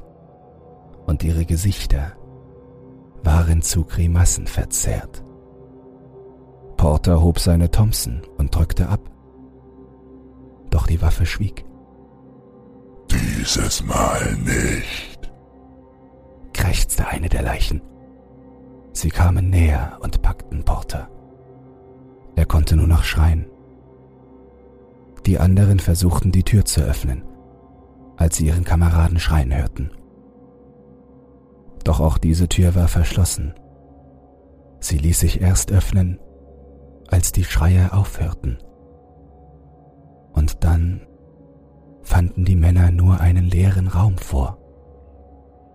und 1.05 1.24
ihre 1.24 1.46
Gesichter 1.46 2.12
waren 3.24 3.62
zu 3.62 3.86
Grimassen 3.86 4.46
verzerrt. 4.46 5.25
Porter 6.86 7.20
hob 7.20 7.39
seine 7.39 7.72
Thompson 7.72 8.22
und 8.38 8.54
drückte 8.54 8.88
ab. 8.89 9.00
Doch 10.70 10.86
die 10.86 11.01
Waffe 11.01 11.25
schwieg. 11.25 11.65
Dieses 13.10 13.84
Mal 13.84 14.36
nicht, 14.36 15.32
krächzte 16.54 17.08
eine 17.08 17.27
der 17.27 17.42
Leichen. 17.42 17.82
Sie 18.94 19.10
kamen 19.10 19.50
näher 19.50 19.98
und 20.01 20.22
packten 20.22 20.63
Porter. 20.63 21.10
Er 22.36 22.46
konnte 22.46 22.75
nur 22.75 22.86
noch 22.86 23.04
schreien. 23.04 23.48
Die 25.25 25.39
anderen 25.39 25.80
versuchten 25.80 26.32
die 26.32 26.44
Tür 26.44 26.65
zu 26.65 26.82
öffnen, 26.82 27.24
als 28.15 28.38
sie 28.38 28.46
ihren 28.46 28.63
Kameraden 28.63 29.18
schreien 29.18 29.58
hörten. 29.58 29.89
Doch 31.84 32.00
auch 32.00 32.20
diese 32.20 32.48
Tür 32.48 32.75
war 32.75 32.88
verschlossen. 32.88 33.56
Sie 34.80 35.00
ließ 35.00 35.22
sich 35.22 35.42
erst 35.42 35.72
öffnen, 35.72 36.20
als 37.10 37.32
die 37.32 37.44
Schreie 37.44 37.94
aufhörten. 37.94 38.58
Und 40.34 40.64
dann 40.64 41.02
fanden 42.02 42.46
die 42.46 42.56
Männer 42.56 42.92
nur 42.92 43.20
einen 43.20 43.46
leeren 43.46 43.88
Raum 43.88 44.18
vor. 44.18 44.58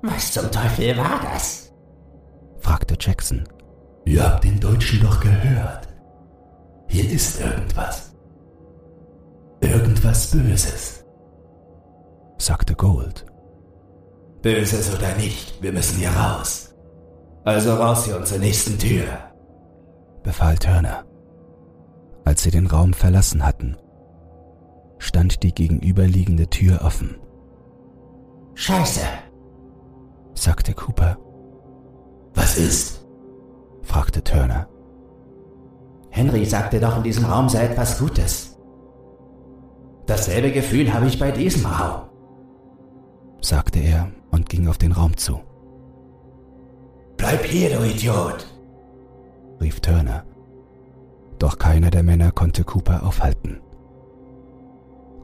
Was 0.03 0.33
zum 0.33 0.51
Teufel 0.51 0.97
war 0.97 1.21
das? 1.33 1.73
fragte 2.59 2.97
Jackson. 2.99 3.45
Ihr 4.05 4.25
habt 4.25 4.45
den 4.45 4.61
Deutschen 4.61 5.01
doch 5.01 5.21
gehört. 5.21 5.89
Hier 6.89 7.11
ist 7.11 7.41
irgendwas. 7.41 8.15
Irgendwas 9.61 10.31
Böses, 10.31 11.05
sagte 12.39 12.75
Gold. 12.75 13.27
Böses 14.43 14.95
oder 14.97 15.15
nicht, 15.17 15.63
wir 15.63 15.73
müssen 15.73 15.99
hier 15.99 16.11
raus. 16.11 16.75
Also 17.45 17.75
raus 17.75 18.07
hier 18.07 18.17
und 18.17 18.27
zur 18.27 18.39
nächsten 18.39 18.79
Tür, 18.79 19.05
befahl 20.23 20.57
Turner. 20.57 21.05
Als 22.31 22.45
sie 22.45 22.53
den 22.53 22.69
Raum 22.69 22.93
verlassen 22.93 23.45
hatten, 23.45 23.77
stand 24.99 25.43
die 25.43 25.53
gegenüberliegende 25.53 26.47
Tür 26.47 26.83
offen. 26.85 27.17
Scheiße, 28.55 29.01
sagte 30.35 30.73
Cooper. 30.75 31.19
Was 32.33 32.57
ist? 32.57 33.05
fragte 33.83 34.23
Turner. 34.23 34.69
Henry 36.11 36.45
sagte 36.45 36.79
doch, 36.79 36.99
in 36.99 37.03
diesem 37.03 37.25
Raum 37.25 37.49
sei 37.49 37.65
etwas 37.65 37.99
Gutes. 37.99 38.57
Dasselbe 40.07 40.53
Gefühl 40.53 40.95
habe 40.95 41.09
ich 41.09 41.19
bei 41.19 41.33
diesem 41.33 41.67
Raum, 41.67 42.11
sagte 43.41 43.81
er 43.81 44.07
und 44.31 44.49
ging 44.49 44.69
auf 44.69 44.79
den 44.79 44.93
Raum 44.93 45.17
zu. 45.17 45.41
Bleib 47.17 47.45
hier, 47.45 47.77
du 47.77 47.85
Idiot, 47.85 48.47
rief 49.61 49.81
Turner. 49.81 50.30
Doch 51.41 51.59
keiner 51.59 51.91
der 51.91 52.03
Männer 52.03 52.33
konnte 52.33 52.65
Cooper 52.65 53.03
aufhalten. 53.03 53.61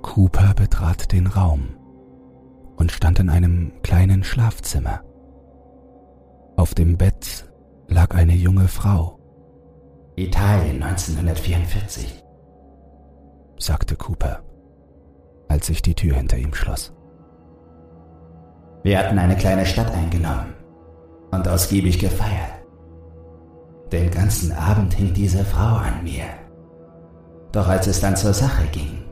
Cooper 0.01 0.55
betrat 0.55 1.13
den 1.13 1.27
Raum 1.27 1.77
und 2.77 2.91
stand 2.91 3.19
in 3.19 3.29
einem 3.29 3.73
kleinen 3.83 4.25
Schlafzimmer. 4.25 5.03
Auf 6.57 6.75
dem 6.75 6.97
Bett 6.97 7.45
lag 7.87 8.15
eine 8.15 8.35
junge 8.35 8.67
Frau. 8.67 9.19
Italien 10.17 10.83
1944, 10.83 12.25
sagte 13.59 13.97
Cooper, 13.97 14.43
als 15.49 15.67
sich 15.67 15.83
die 15.83 15.95
Tür 15.95 16.17
hinter 16.17 16.39
ihm 16.39 16.55
schloss. 16.55 16.95
Wir 18.85 18.99
hatten 18.99 19.19
eine 19.19 19.37
kleine 19.37 19.67
Stadt 19.67 19.91
eingenommen 19.91 20.55
und 21.31 21.47
ausgiebig 21.47 21.99
gefeiert. 21.99 22.56
Den 23.97 24.11
ganzen 24.11 24.53
Abend 24.53 24.93
hing 24.93 25.15
diese 25.15 25.43
Frau 25.43 25.77
an 25.77 26.05
mir. 26.05 26.27
Doch 27.51 27.67
als 27.67 27.87
es 27.87 27.99
dann 27.99 28.15
zur 28.15 28.35
Sache 28.35 28.67
ging, 28.71 29.03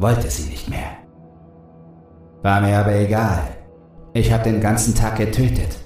wollte 0.00 0.28
sie 0.28 0.50
nicht 0.50 0.68
mehr. 0.68 0.90
War 2.42 2.60
mir 2.60 2.78
aber 2.78 2.96
egal, 2.96 3.42
Ich 4.12 4.32
habe 4.32 4.42
den 4.42 4.60
ganzen 4.60 4.94
Tag 4.94 5.16
getötet 5.16 5.78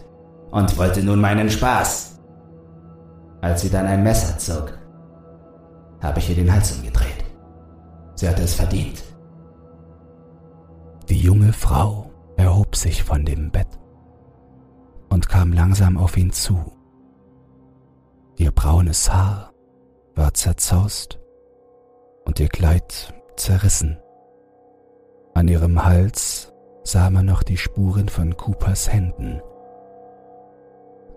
und 0.50 0.78
wollte 0.78 1.02
nun 1.02 1.20
meinen 1.20 1.50
Spaß. 1.50 2.18
Als 3.42 3.60
sie 3.60 3.70
dann 3.70 3.86
ein 3.86 4.02
Messer 4.02 4.38
zog, 4.38 4.72
habe 6.00 6.18
ich 6.18 6.30
ihr 6.30 6.36
den 6.36 6.52
Hals 6.52 6.72
umgedreht. 6.72 7.22
Sie 8.14 8.26
hatte 8.26 8.42
es 8.42 8.54
verdient. 8.54 9.04
Die 11.10 11.20
junge 11.20 11.52
Frau 11.52 12.10
erhob 12.38 12.74
sich 12.74 13.04
von 13.04 13.26
dem 13.26 13.50
Bett 13.50 13.68
und 15.10 15.28
kam 15.28 15.52
langsam 15.52 15.98
auf 15.98 16.16
ihn 16.16 16.32
zu. 16.32 16.75
Ihr 18.38 18.50
braunes 18.50 19.10
Haar 19.10 19.52
war 20.14 20.34
zerzaust 20.34 21.18
und 22.26 22.38
ihr 22.38 22.48
Kleid 22.48 23.14
zerrissen. 23.36 23.98
An 25.32 25.48
ihrem 25.48 25.82
Hals 25.82 26.52
sah 26.84 27.08
man 27.08 27.24
noch 27.24 27.42
die 27.42 27.56
Spuren 27.56 28.10
von 28.10 28.36
Coopers 28.36 28.92
Händen, 28.92 29.40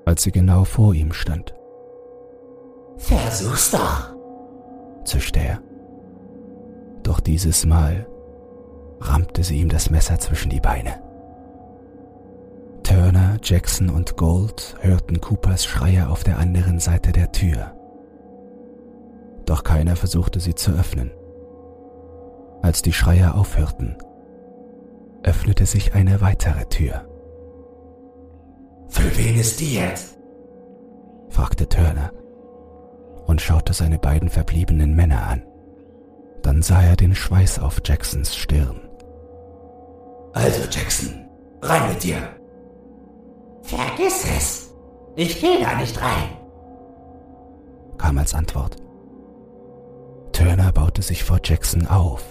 als 0.06 0.24
sie 0.24 0.32
genau 0.32 0.64
vor 0.64 0.94
ihm 0.94 1.12
stand. 1.12 1.54
Versuch's 2.98 3.72
doch, 3.72 4.16
zischte 5.04 5.40
er. 5.40 5.62
Doch 7.04 7.20
dieses 7.20 7.66
Mal 7.66 8.08
rammte 9.02 9.44
sie 9.44 9.60
ihm 9.60 9.70
das 9.70 9.90
Messer 9.90 10.20
zwischen 10.20 10.50
die 10.50 10.62
Beine. 10.62 11.09
Jackson 13.44 13.90
und 13.90 14.18
Gold 14.18 14.76
hörten 14.82 15.22
Coopers 15.22 15.66
Schreie 15.66 16.10
auf 16.10 16.24
der 16.24 16.40
anderen 16.40 16.80
Seite 16.80 17.12
der 17.12 17.32
Tür. 17.32 17.76
Doch 19.46 19.64
keiner 19.64 19.96
versuchte 19.96 20.40
sie 20.40 20.56
zu 20.56 20.72
öffnen. 20.72 21.12
Als 22.62 22.82
die 22.82 22.94
Schreie 22.94 23.34
aufhörten, 23.34 23.98
öffnete 25.24 25.66
sich 25.66 25.94
eine 25.94 26.22
weitere 26.22 26.66
Tür. 26.66 27.06
Für 28.90 29.18
wen 29.18 29.40
ist 29.40 29.60
die 29.60 29.76
jetzt? 29.76 30.18
fragte 31.30 31.68
Turner 31.68 32.12
und 33.26 33.42
schaute 33.42 33.74
seine 33.74 34.00
beiden 34.00 34.30
verbliebenen 34.30 34.96
Männer 34.96 35.28
an. 35.28 35.44
Dann 36.42 36.62
sah 36.62 36.82
er 36.82 36.96
den 36.96 37.16
Schweiß 37.16 37.60
auf 37.60 37.82
Jacksons 37.84 38.36
Stirn. 38.36 38.80
Also 40.34 40.62
Jackson, 40.70 41.28
rein 41.62 41.90
mit 41.90 42.04
dir. 42.04 42.39
Vergiss 43.70 44.26
es. 44.36 44.74
Ich 45.16 45.40
gehe 45.40 45.60
da 45.60 45.76
nicht 45.76 46.02
rein. 46.02 46.30
kam 48.00 48.18
als 48.18 48.34
Antwort. 48.34 48.78
Turner 50.32 50.72
baute 50.72 51.04
sich 51.04 51.24
vor 51.24 51.40
Jackson 51.44 51.86
auf. 51.86 52.24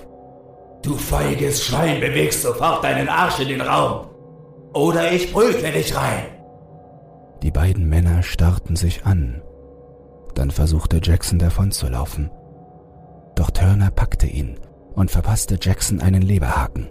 Du 0.82 0.96
feiges 0.96 1.64
Schwein 1.64 2.00
bewegst 2.00 2.42
sofort 2.42 2.82
deinen 2.82 3.08
Arsch 3.08 3.38
in 3.38 3.48
den 3.48 3.60
Raum. 3.60 4.08
Oder 4.72 5.12
ich 5.12 5.32
prügle 5.32 5.70
dich 5.70 5.94
rein. 5.94 6.24
Die 7.42 7.52
beiden 7.52 7.88
Männer 7.88 8.24
starrten 8.24 8.74
sich 8.74 9.04
an. 9.04 9.40
Dann 10.34 10.50
versuchte 10.50 10.98
Jackson 11.00 11.38
davonzulaufen. 11.38 12.30
Doch 13.36 13.50
Turner 13.50 13.92
packte 13.92 14.26
ihn 14.26 14.58
und 14.94 15.12
verpasste 15.12 15.56
Jackson 15.60 16.00
einen 16.00 16.22
Leberhaken. 16.22 16.90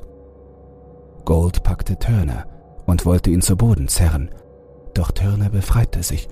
Gold 1.26 1.64
packte 1.64 2.00
Turner 2.00 2.46
und 2.88 3.06
wollte 3.06 3.30
ihn 3.30 3.42
zu 3.42 3.56
Boden 3.56 3.88
zerren, 3.88 4.32
doch 4.96 5.12
Turner 5.12 5.52
befreite 5.52 6.02
sich 6.02 6.28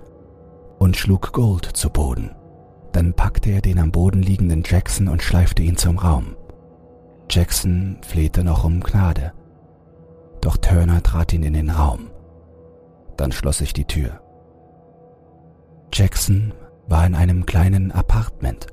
und 0.80 0.98
schlug 0.98 1.32
Gold 1.32 1.66
zu 1.66 1.92
Boden. 1.92 2.32
Dann 2.92 3.14
packte 3.14 3.52
er 3.52 3.62
den 3.62 3.78
am 3.78 3.92
Boden 3.92 4.24
liegenden 4.24 4.64
Jackson 4.66 5.08
und 5.08 5.22
schleifte 5.22 5.62
ihn 5.62 5.78
zum 5.78 6.00
Raum. 6.00 6.36
Jackson 7.30 7.98
flehte 8.02 8.44
noch 8.44 8.64
um 8.64 8.80
Gnade, 8.80 9.34
doch 10.42 10.58
Turner 10.58 11.04
trat 11.04 11.32
ihn 11.34 11.44
in 11.44 11.54
den 11.54 11.70
Raum. 11.70 12.10
Dann 13.18 13.32
schloss 13.32 13.60
sich 13.60 13.74
die 13.74 13.86
Tür. 13.86 14.22
Jackson 15.94 16.54
war 16.88 17.06
in 17.06 17.16
einem 17.16 17.46
kleinen 17.46 17.92
Apartment. 17.92 18.68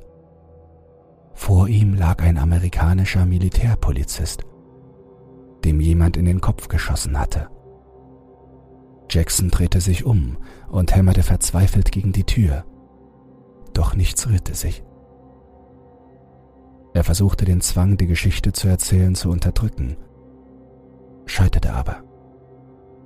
Vor 1.35 1.68
ihm 1.68 1.94
lag 1.94 2.22
ein 2.22 2.38
amerikanischer 2.38 3.26
Militärpolizist 3.26 4.44
dem 5.64 5.80
jemand 5.80 6.16
in 6.16 6.24
den 6.24 6.40
Kopf 6.40 6.68
geschossen 6.68 7.18
hatte. 7.18 7.48
Jackson 9.10 9.50
drehte 9.50 9.80
sich 9.80 10.04
um 10.04 10.38
und 10.70 10.94
hämmerte 10.94 11.22
verzweifelt 11.22 11.92
gegen 11.92 12.12
die 12.12 12.24
Tür. 12.24 12.64
Doch 13.74 13.94
nichts 13.94 14.26
rührte 14.28 14.54
sich. 14.54 14.82
Er 16.94 17.04
versuchte 17.04 17.44
den 17.44 17.60
Zwang, 17.60 17.96
die 17.96 18.06
Geschichte 18.06 18.52
zu 18.52 18.68
erzählen, 18.68 19.14
zu 19.14 19.30
unterdrücken, 19.30 19.96
scheiterte 21.26 21.72
aber. 21.72 22.02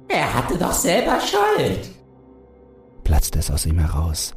Er 0.09 0.35
hatte 0.35 0.59
doch 0.59 0.72
selber 0.72 1.18
Schuld, 1.20 1.90
platzte 3.04 3.38
es 3.38 3.50
aus 3.50 3.66
ihm 3.66 3.78
heraus, 3.78 4.35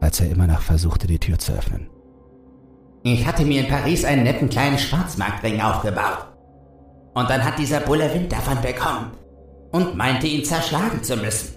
als 0.00 0.20
er 0.20 0.30
immer 0.30 0.46
noch 0.46 0.62
versuchte, 0.62 1.06
die 1.06 1.18
Tür 1.18 1.38
zu 1.38 1.52
öffnen. 1.52 1.90
Ich 3.02 3.26
hatte 3.26 3.44
mir 3.44 3.62
in 3.62 3.68
Paris 3.68 4.04
einen 4.04 4.24
netten 4.24 4.50
kleinen 4.50 4.78
Schwarzmarktring 4.78 5.60
aufgebaut. 5.60 6.26
Und 7.14 7.28
dann 7.28 7.44
hat 7.44 7.58
dieser 7.58 7.80
Bulle 7.80 8.12
Wind 8.12 8.30
davon 8.30 8.60
bekommen 8.60 9.12
und 9.72 9.96
meinte 9.96 10.26
ihn 10.26 10.44
zerschlagen 10.44 11.02
zu 11.02 11.16
müssen. 11.16 11.54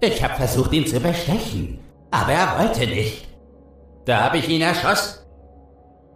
Ich 0.00 0.22
habe 0.22 0.34
versucht, 0.34 0.72
ihn 0.72 0.86
zu 0.86 1.00
bestechen, 1.00 1.78
aber 2.10 2.32
er 2.32 2.58
wollte 2.58 2.86
nicht. 2.86 3.28
Da 4.04 4.22
habe 4.24 4.38
ich 4.38 4.48
ihn 4.48 4.60
erschossen. 4.60 5.20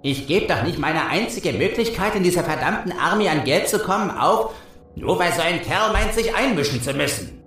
Ich 0.03 0.27
gebe 0.27 0.46
doch 0.46 0.62
nicht 0.62 0.79
meine 0.79 1.07
einzige 1.07 1.53
Möglichkeit, 1.53 2.14
in 2.14 2.22
dieser 2.22 2.44
verdammten 2.44 2.92
Armee 2.92 3.29
an 3.29 3.44
Geld 3.44 3.68
zu 3.68 3.79
kommen, 3.79 4.11
auf, 4.11 4.55
nur 4.94 5.18
weil 5.18 5.33
so 5.33 5.42
ein 5.42 5.62
Kerl 5.62 5.92
meint, 5.92 6.14
sich 6.14 6.35
einmischen 6.35 6.83
zu 6.83 6.92
müssen. 6.92 7.42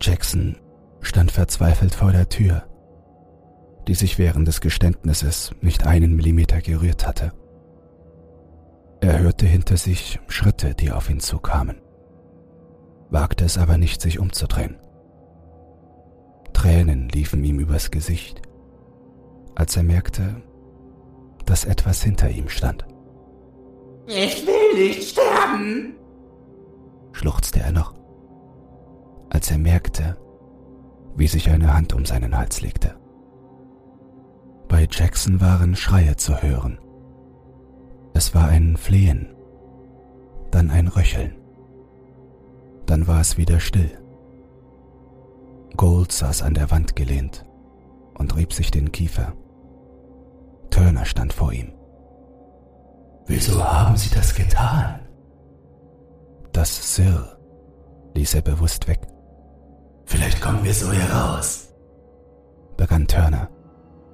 Jackson 0.00 0.56
stand 1.00 1.32
verzweifelt 1.32 1.94
vor 1.94 2.12
der 2.12 2.28
Tür, 2.28 2.64
die 3.86 3.94
sich 3.94 4.18
während 4.18 4.48
des 4.48 4.60
Geständnisses 4.60 5.50
nicht 5.60 5.86
einen 5.86 6.16
Millimeter 6.16 6.60
gerührt 6.60 7.06
hatte. 7.06 7.32
Er 9.00 9.18
hörte 9.18 9.46
hinter 9.46 9.76
sich 9.76 10.18
Schritte, 10.28 10.74
die 10.74 10.90
auf 10.90 11.10
ihn 11.10 11.20
zukamen, 11.20 11.80
wagte 13.10 13.44
es 13.44 13.58
aber 13.58 13.78
nicht, 13.78 14.00
sich 14.00 14.18
umzudrehen. 14.18 14.76
Tränen 16.52 17.08
liefen 17.08 17.44
ihm 17.44 17.58
übers 17.60 17.90
Gesicht, 17.90 18.42
als 19.54 19.76
er 19.76 19.82
merkte, 19.82 20.42
dass 21.44 21.64
etwas 21.64 22.02
hinter 22.02 22.30
ihm 22.30 22.48
stand. 22.48 22.86
Ich 24.06 24.46
will 24.46 24.86
nicht 24.86 25.10
sterben, 25.10 25.94
schluchzte 27.12 27.60
er 27.60 27.72
noch, 27.72 27.94
als 29.30 29.50
er 29.50 29.58
merkte, 29.58 30.16
wie 31.16 31.26
sich 31.26 31.50
eine 31.50 31.74
Hand 31.74 31.94
um 31.94 32.04
seinen 32.04 32.36
Hals 32.36 32.60
legte. 32.60 32.94
Bei 34.68 34.86
Jackson 34.90 35.40
waren 35.40 35.76
Schreie 35.76 36.16
zu 36.16 36.42
hören. 36.42 36.78
Es 38.14 38.34
war 38.34 38.48
ein 38.48 38.76
Flehen, 38.76 39.34
dann 40.50 40.70
ein 40.70 40.88
Röcheln. 40.88 41.36
Dann 42.86 43.06
war 43.06 43.20
es 43.20 43.36
wieder 43.36 43.60
still. 43.60 43.98
Gold 45.76 46.12
saß 46.12 46.42
an 46.42 46.54
der 46.54 46.70
Wand 46.70 46.96
gelehnt 46.96 47.44
und 48.14 48.36
rieb 48.36 48.52
sich 48.52 48.70
den 48.70 48.92
Kiefer. 48.92 49.34
Turner 50.70 51.04
stand 51.04 51.32
vor 51.32 51.52
ihm. 51.52 51.72
Wieso 53.26 53.62
haben 53.62 53.96
Sie 53.96 54.10
das 54.14 54.34
getan? 54.34 55.00
Das 56.52 56.94
Sir 56.94 57.36
ließ 58.14 58.34
er 58.34 58.42
bewusst 58.42 58.88
weg. 58.88 59.00
Vielleicht 60.06 60.40
kommen 60.40 60.64
wir 60.64 60.72
so 60.72 60.90
heraus, 60.92 61.68
begann 62.76 63.06
Turner. 63.06 63.48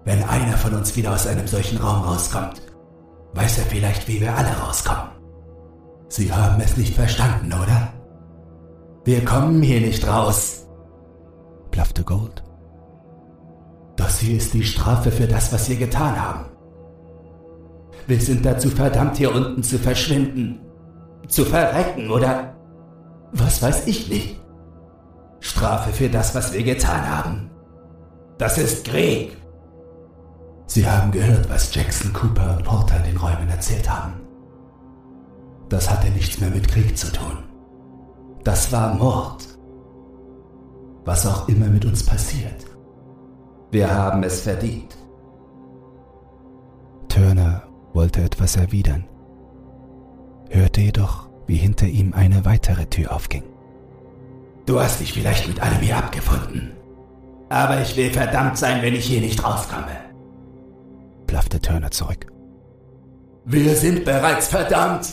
Wenn 0.05 0.23
einer 0.25 0.57
von 0.57 0.75
uns 0.75 0.97
wieder 0.97 1.13
aus 1.13 1.27
einem 1.27 1.47
solchen 1.47 1.79
Raum 1.79 2.03
rauskommt, 2.03 2.61
weiß 3.35 3.59
er 3.59 3.65
vielleicht, 3.67 4.09
wie 4.09 4.21
wir 4.21 4.35
alle 4.35 4.51
rauskommen. 4.59 5.13
Sie 6.09 6.33
haben 6.33 6.61
es 6.61 6.77
nicht 6.77 6.95
verstanden, 6.95 7.53
oder? 7.53 7.93
Wir 9.05 9.25
kommen 9.25 9.63
hier 9.63 9.81
nicht 9.81 10.07
raus, 10.07 10.67
blaffte 11.73 12.05
Gold. 12.05 12.45
Das 13.97 14.21
hier 14.21 14.37
ist 14.37 14.55
die 14.55 14.63
Strafe 14.63 15.11
für 15.11 15.27
das, 15.27 15.53
was 15.53 15.69
wir 15.69 15.77
getan 15.77 16.21
haben. 16.21 16.45
Wir 18.07 18.21
sind 18.21 18.47
dazu 18.47 18.71
verdammt, 18.71 19.17
hier 19.17 19.35
unten 19.35 19.63
zu 19.65 19.79
verschwinden, 19.79 20.61
zu 21.27 21.45
verrecken 21.45 22.11
oder 22.11 22.55
was 23.33 23.61
weiß 23.61 23.89
ich 23.89 24.09
nicht. 24.09 24.41
Strafe 25.41 25.91
für 25.91 26.09
das, 26.09 26.35
was 26.37 26.53
wir 26.53 26.63
getan 26.63 27.09
haben. 27.09 27.51
Das 28.39 28.57
ist 28.57 28.85
Krieg. 28.85 29.37
Sie 30.67 30.89
haben 30.89 31.11
gehört, 31.11 31.51
was 31.51 31.75
Jackson, 31.75 32.13
Cooper 32.13 32.57
und 32.57 32.65
Porter 32.65 32.99
in 32.99 33.15
den 33.15 33.17
Räumen 33.17 33.49
erzählt 33.49 33.91
haben. 33.91 34.15
Das 35.69 35.91
hatte 35.91 36.09
nichts 36.11 36.41
mehr 36.41 36.51
mit 36.51 36.69
Krieg 36.69 36.97
zu 36.97 37.13
tun. 37.13 37.52
Das 38.45 38.73
war 38.73 38.95
Mord. 38.95 39.47
Was 41.05 41.27
auch 41.27 41.49
immer 41.49 41.67
mit 41.67 41.85
uns 41.85 42.05
passiert. 42.05 42.67
Wir 43.71 43.93
haben 43.93 44.23
es 44.23 44.43
verdient. 44.43 44.97
Turner 47.09 47.63
wollte 47.93 48.23
etwas 48.23 48.57
erwidern, 48.57 49.05
hörte 50.51 50.81
jedoch 50.81 51.29
wie 51.47 51.57
hinter 51.57 51.87
ihm 51.87 52.15
eine 52.15 52.45
weitere 52.45 52.87
Tür 52.87 53.13
aufging. 53.13 53.43
Du 54.67 54.81
hast 54.81 55.01
dich 55.01 55.13
vielleicht 55.13 55.49
mit 55.49 55.61
allem 55.61 55.81
hier 55.81 55.97
abgefunden. 55.97 56.73
Aber 57.49 57.81
ich 57.81 57.97
will 57.97 58.11
verdammt 58.11 58.57
sein, 58.57 58.81
wenn 58.83 58.95
ich 58.95 59.05
hier 59.05 59.21
nicht 59.21 59.45
rauskomme. 59.45 59.97
Blaffte 61.27 61.61
Turner 61.61 61.91
zurück. 61.91 62.27
Wir 63.45 63.75
sind 63.75 64.05
bereits 64.05 64.49
verdammt! 64.49 65.07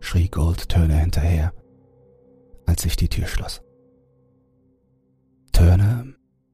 schrie 0.00 0.28
Gold 0.28 0.68
Turner 0.68 0.96
hinterher, 0.96 1.52
als 2.68 2.82
sich 2.82 2.96
die 2.96 3.08
Tür 3.08 3.26
schloss. 3.26 3.62
Turner 5.52 6.04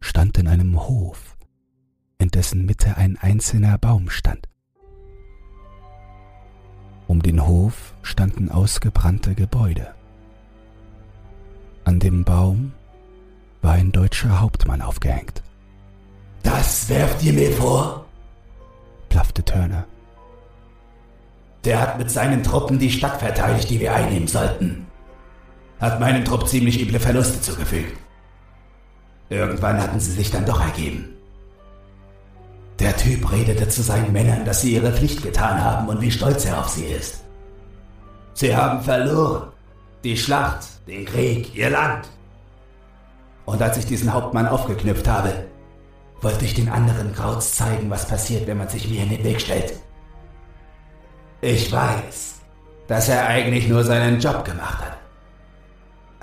stand 0.00 0.38
in 0.38 0.46
einem 0.46 0.80
Hof, 0.80 1.36
in 2.18 2.28
dessen 2.28 2.64
Mitte 2.64 2.96
ein 2.96 3.18
einzelner 3.18 3.76
Baum 3.78 4.08
stand. 4.08 4.48
Um 7.08 7.20
den 7.20 7.46
Hof 7.46 7.94
standen 8.02 8.48
ausgebrannte 8.48 9.34
Gebäude. 9.34 9.94
An 11.82 11.98
dem 11.98 12.24
Baum 12.24 12.72
war 13.60 13.72
ein 13.72 13.92
deutscher 13.92 14.40
Hauptmann 14.40 14.82
aufgehängt. 14.82 15.42
Das 16.44 16.88
werft 16.88 17.22
ihr 17.24 17.32
mir 17.32 17.50
vor? 17.52 18.06
plaffte 19.08 19.44
Turner. 19.44 19.84
Der 21.64 21.80
hat 21.80 21.98
mit 21.98 22.10
seinen 22.10 22.42
Truppen 22.42 22.78
die 22.78 22.90
Stadt 22.90 23.18
verteidigt, 23.18 23.70
die 23.70 23.80
wir 23.80 23.94
einnehmen 23.94 24.28
sollten. 24.28 24.86
Hat 25.84 26.00
meinen 26.00 26.24
Trupp 26.24 26.48
ziemlich 26.48 26.80
üble 26.80 26.98
Verluste 26.98 27.42
zugefügt. 27.42 27.98
Irgendwann 29.28 29.82
hatten 29.82 30.00
sie 30.00 30.12
sich 30.12 30.30
dann 30.30 30.46
doch 30.46 30.58
ergeben. 30.58 31.14
Der 32.78 32.96
Typ 32.96 33.30
redete 33.30 33.68
zu 33.68 33.82
seinen 33.82 34.10
Männern, 34.10 34.46
dass 34.46 34.62
sie 34.62 34.72
ihre 34.76 34.92
Pflicht 34.92 35.22
getan 35.22 35.62
haben 35.62 35.86
und 35.88 36.00
wie 36.00 36.10
stolz 36.10 36.46
er 36.46 36.58
auf 36.58 36.70
sie 36.70 36.86
ist. 36.86 37.22
Sie 38.32 38.56
haben 38.56 38.80
verloren. 38.80 39.52
Die 40.04 40.16
Schlacht, 40.16 40.64
den 40.88 41.04
Krieg, 41.04 41.54
ihr 41.54 41.68
Land. 41.68 42.08
Und 43.44 43.60
als 43.60 43.76
ich 43.76 43.84
diesen 43.84 44.10
Hauptmann 44.10 44.48
aufgeknüpft 44.48 45.06
habe, 45.06 45.34
wollte 46.22 46.46
ich 46.46 46.54
den 46.54 46.70
anderen 46.70 47.12
Krauts 47.12 47.56
zeigen, 47.56 47.90
was 47.90 48.08
passiert, 48.08 48.46
wenn 48.46 48.56
man 48.56 48.70
sich 48.70 48.88
mir 48.88 49.02
in 49.02 49.10
den 49.10 49.24
Weg 49.24 49.38
stellt. 49.38 49.74
Ich 51.42 51.70
weiß, 51.70 52.36
dass 52.88 53.10
er 53.10 53.26
eigentlich 53.26 53.68
nur 53.68 53.84
seinen 53.84 54.18
Job 54.18 54.46
gemacht 54.46 54.78
hat. 54.78 55.03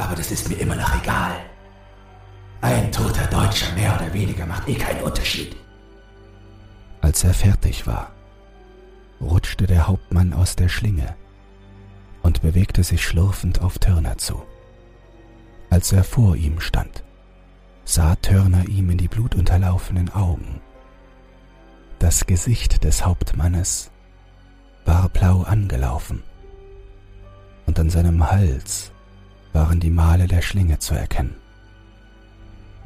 Aber 0.02 0.16
das 0.16 0.32
ist 0.32 0.50
mir 0.50 0.56
immer 0.56 0.76
noch 0.76 1.00
egal. 1.00 1.36
Ein 2.60 2.92
toter 2.92 3.28
Deutscher 3.28 3.72
mehr 3.76 3.96
oder 3.96 4.12
weniger 4.12 4.48
macht 4.48 4.68
eh 4.68 4.74
keinen 4.74 5.04
Unterschied. 5.04 5.56
Als 7.02 7.24
er 7.24 7.36
fertig 7.36 7.86
war, 7.86 8.12
rutschte 9.22 9.68
der 9.68 9.88
Hauptmann 9.88 10.34
aus 10.34 10.56
der 10.56 10.70
Schlinge 10.70 11.16
und 12.24 12.42
bewegte 12.42 12.84
sich 12.84 13.04
schlurfend 13.06 13.62
auf 13.62 13.78
Turner 13.78 14.18
zu. 14.18 14.42
Als 15.70 15.92
er 15.92 16.04
vor 16.04 16.36
ihm 16.36 16.60
stand, 16.60 17.04
sah 17.86 18.16
Turner 18.16 18.68
ihm 18.68 18.90
in 18.90 18.98
die 18.98 19.08
blutunterlaufenen 19.08 20.10
Augen. 20.10 20.62
Das 22.00 22.26
Gesicht 22.26 22.84
des 22.84 23.06
Hauptmannes 23.06 23.92
war 24.84 25.10
blau 25.10 25.44
angelaufen, 25.44 26.24
und 27.68 27.80
an 27.80 27.92
seinem 27.92 28.30
Hals 28.30 28.91
waren 29.54 29.80
die 29.80 29.90
Male 29.90 30.28
der 30.28 30.42
Schlinge 30.42 30.80
zu 30.80 30.94
erkennen. 30.94 31.36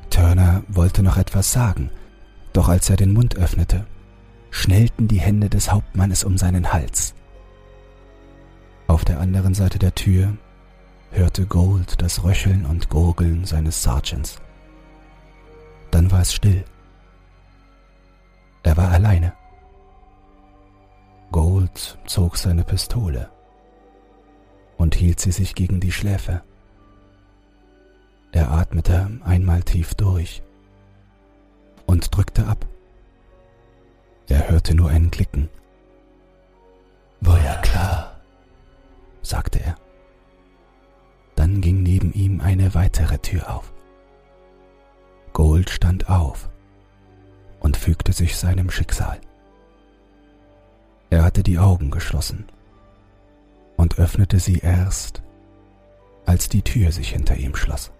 Turner 0.10 0.63
wollte 0.67 1.04
noch 1.04 1.17
etwas 1.17 1.51
sagen, 1.51 1.89
doch 2.54 2.69
als 2.69 2.89
er 2.89 2.95
den 2.95 3.13
Mund 3.13 3.36
öffnete, 3.36 3.86
schnellten 4.49 5.08
die 5.08 5.19
Hände 5.19 5.49
des 5.49 5.71
Hauptmannes 5.71 6.23
um 6.23 6.38
seinen 6.38 6.71
Hals. 6.71 7.13
Auf 8.88 9.04
der 9.04 9.19
anderen 9.19 9.54
Seite 9.54 9.80
der 9.80 9.93
Tür 9.93 10.38
hörte 11.12 11.45
Gold 11.45 12.01
das 12.01 12.23
Röcheln 12.23 12.65
und 12.65 12.89
Gurgeln 12.89 13.45
seines 13.45 13.84
Sergeants. 13.84 14.38
Dann 15.91 16.12
war 16.12 16.21
es 16.21 16.34
still. 16.34 16.63
Er 18.63 18.78
war 18.78 18.89
alleine. 18.89 19.34
Gold 21.32 21.97
zog 22.06 22.38
seine 22.38 22.63
Pistole 22.63 23.30
und 24.78 24.95
hielt 24.95 25.19
sie 25.19 25.32
sich 25.32 25.56
gegen 25.56 25.80
die 25.80 25.91
Schläfe. 25.91 26.41
Er 28.36 28.52
atmete 28.52 29.10
einmal 29.24 29.63
tief 29.63 29.93
durch 29.95 30.43
und 31.86 32.13
drückte 32.13 32.45
ab. 32.45 32.67
Er 34.28 34.50
hörte 34.50 34.76
nur 34.76 34.89
ein 34.89 35.10
Klicken. 35.10 35.48
War 37.21 37.41
ja 37.41 37.56
klar, 37.62 38.19
sagte 39.21 39.62
er. 39.63 39.78
Dann 41.38 41.62
ging 41.62 41.82
neben 41.82 42.12
ihm 42.12 42.41
eine 42.41 42.74
weitere 42.76 43.19
Tür 43.19 43.56
auf. 43.56 43.71
Gold 45.32 45.69
stand 45.69 46.10
auf 46.10 46.50
und 47.62 47.78
fügte 47.78 48.12
sich 48.12 48.36
seinem 48.36 48.69
Schicksal. 48.69 49.21
Er 51.10 51.24
hatte 51.24 51.41
die 51.41 51.58
Augen 51.58 51.89
geschlossen 51.89 52.48
und 53.78 53.98
öffnete 53.98 54.39
sie 54.39 54.58
erst, 54.58 55.24
als 56.26 56.50
die 56.50 56.63
Tür 56.63 56.91
sich 56.91 57.12
hinter 57.13 57.38
ihm 57.38 57.56
schloss. 57.56 57.93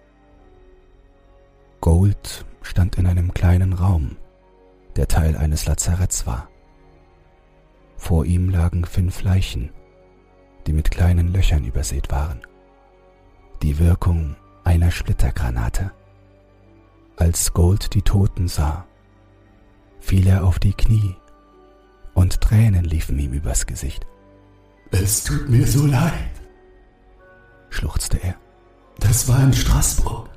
Gold 1.80 2.44
stand 2.62 2.96
in 2.96 3.06
einem 3.06 3.32
kleinen 3.32 3.72
Raum, 3.72 4.16
der 4.96 5.08
Teil 5.08 5.36
eines 5.36 5.66
Lazaretts 5.66 6.26
war. 6.26 6.48
Vor 7.96 8.24
ihm 8.24 8.50
lagen 8.50 8.84
fünf 8.84 9.22
Leichen, 9.22 9.70
die 10.66 10.72
mit 10.72 10.90
kleinen 10.90 11.32
Löchern 11.32 11.64
übersät 11.64 12.10
waren. 12.10 12.40
Die 13.62 13.78
Wirkung 13.78 14.36
einer 14.64 14.90
Splittergranate. 14.90 15.92
Als 17.16 17.54
Gold 17.54 17.94
die 17.94 18.02
Toten 18.02 18.48
sah, 18.48 18.84
fiel 20.00 20.26
er 20.26 20.44
auf 20.44 20.58
die 20.58 20.74
Knie 20.74 21.16
und 22.14 22.40
Tränen 22.40 22.84
liefen 22.84 23.18
ihm 23.18 23.32
übers 23.32 23.66
Gesicht. 23.66 24.06
Es 24.90 25.24
tut 25.24 25.48
mir 25.48 25.66
so 25.66 25.86
leid, 25.86 26.12
schluchzte 27.70 28.18
er. 28.22 28.34
Das 28.98 29.28
war 29.28 29.42
in 29.42 29.52
Straßburg. 29.52 30.35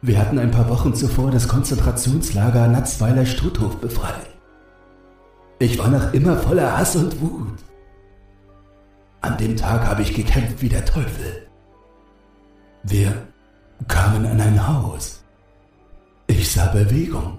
Wir 0.00 0.18
hatten 0.18 0.38
ein 0.38 0.52
paar 0.52 0.68
Wochen 0.68 0.94
zuvor 0.94 1.30
das 1.32 1.48
Konzentrationslager 1.48 2.68
Natzweiler 2.68 3.26
Struthof 3.26 3.80
befreit. 3.80 4.28
Ich 5.58 5.76
war 5.78 5.88
noch 5.88 6.12
immer 6.12 6.36
voller 6.36 6.78
Hass 6.78 6.94
und 6.94 7.20
Wut. 7.20 7.58
An 9.20 9.36
dem 9.38 9.56
Tag 9.56 9.84
habe 9.88 10.02
ich 10.02 10.14
gekämpft 10.14 10.62
wie 10.62 10.68
der 10.68 10.84
Teufel. 10.84 11.48
Wir 12.84 13.12
kamen 13.88 14.24
an 14.24 14.40
ein 14.40 14.68
Haus. 14.68 15.24
Ich 16.28 16.52
sah 16.52 16.66
Bewegung. 16.66 17.38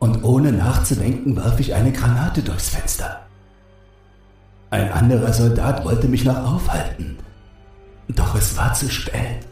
Und 0.00 0.24
ohne 0.24 0.50
nachzudenken 0.50 1.36
warf 1.36 1.60
ich 1.60 1.74
eine 1.74 1.92
Granate 1.92 2.42
durchs 2.42 2.70
Fenster. 2.70 3.20
Ein 4.70 4.90
anderer 4.90 5.32
Soldat 5.32 5.84
wollte 5.84 6.08
mich 6.08 6.24
noch 6.24 6.54
aufhalten. 6.54 7.18
Doch 8.08 8.34
es 8.34 8.56
war 8.56 8.72
zu 8.74 8.90
spät. 8.90 9.46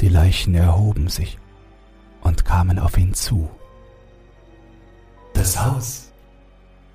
Die 0.00 0.08
Leichen 0.08 0.54
erhoben 0.54 1.08
sich 1.08 1.38
und 2.20 2.44
kamen 2.44 2.78
auf 2.78 2.96
ihn 2.96 3.14
zu. 3.14 3.50
Das 5.34 5.60
Haus 5.62 6.12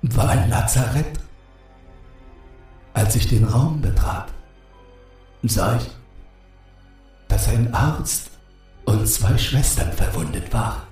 war 0.02 0.30
ein 0.30 0.48
Lazarett. 0.48 1.18
Als 2.94 3.16
ich 3.16 3.28
den 3.28 3.44
Raum 3.44 3.80
betrat, 3.80 4.32
sah 5.42 5.76
ich, 5.76 5.90
dass 7.28 7.48
ein 7.48 7.74
Arzt 7.74 8.30
und 8.84 9.06
zwei 9.08 9.36
Schwestern 9.36 9.92
verwundet 9.92 10.52
waren. 10.52 10.82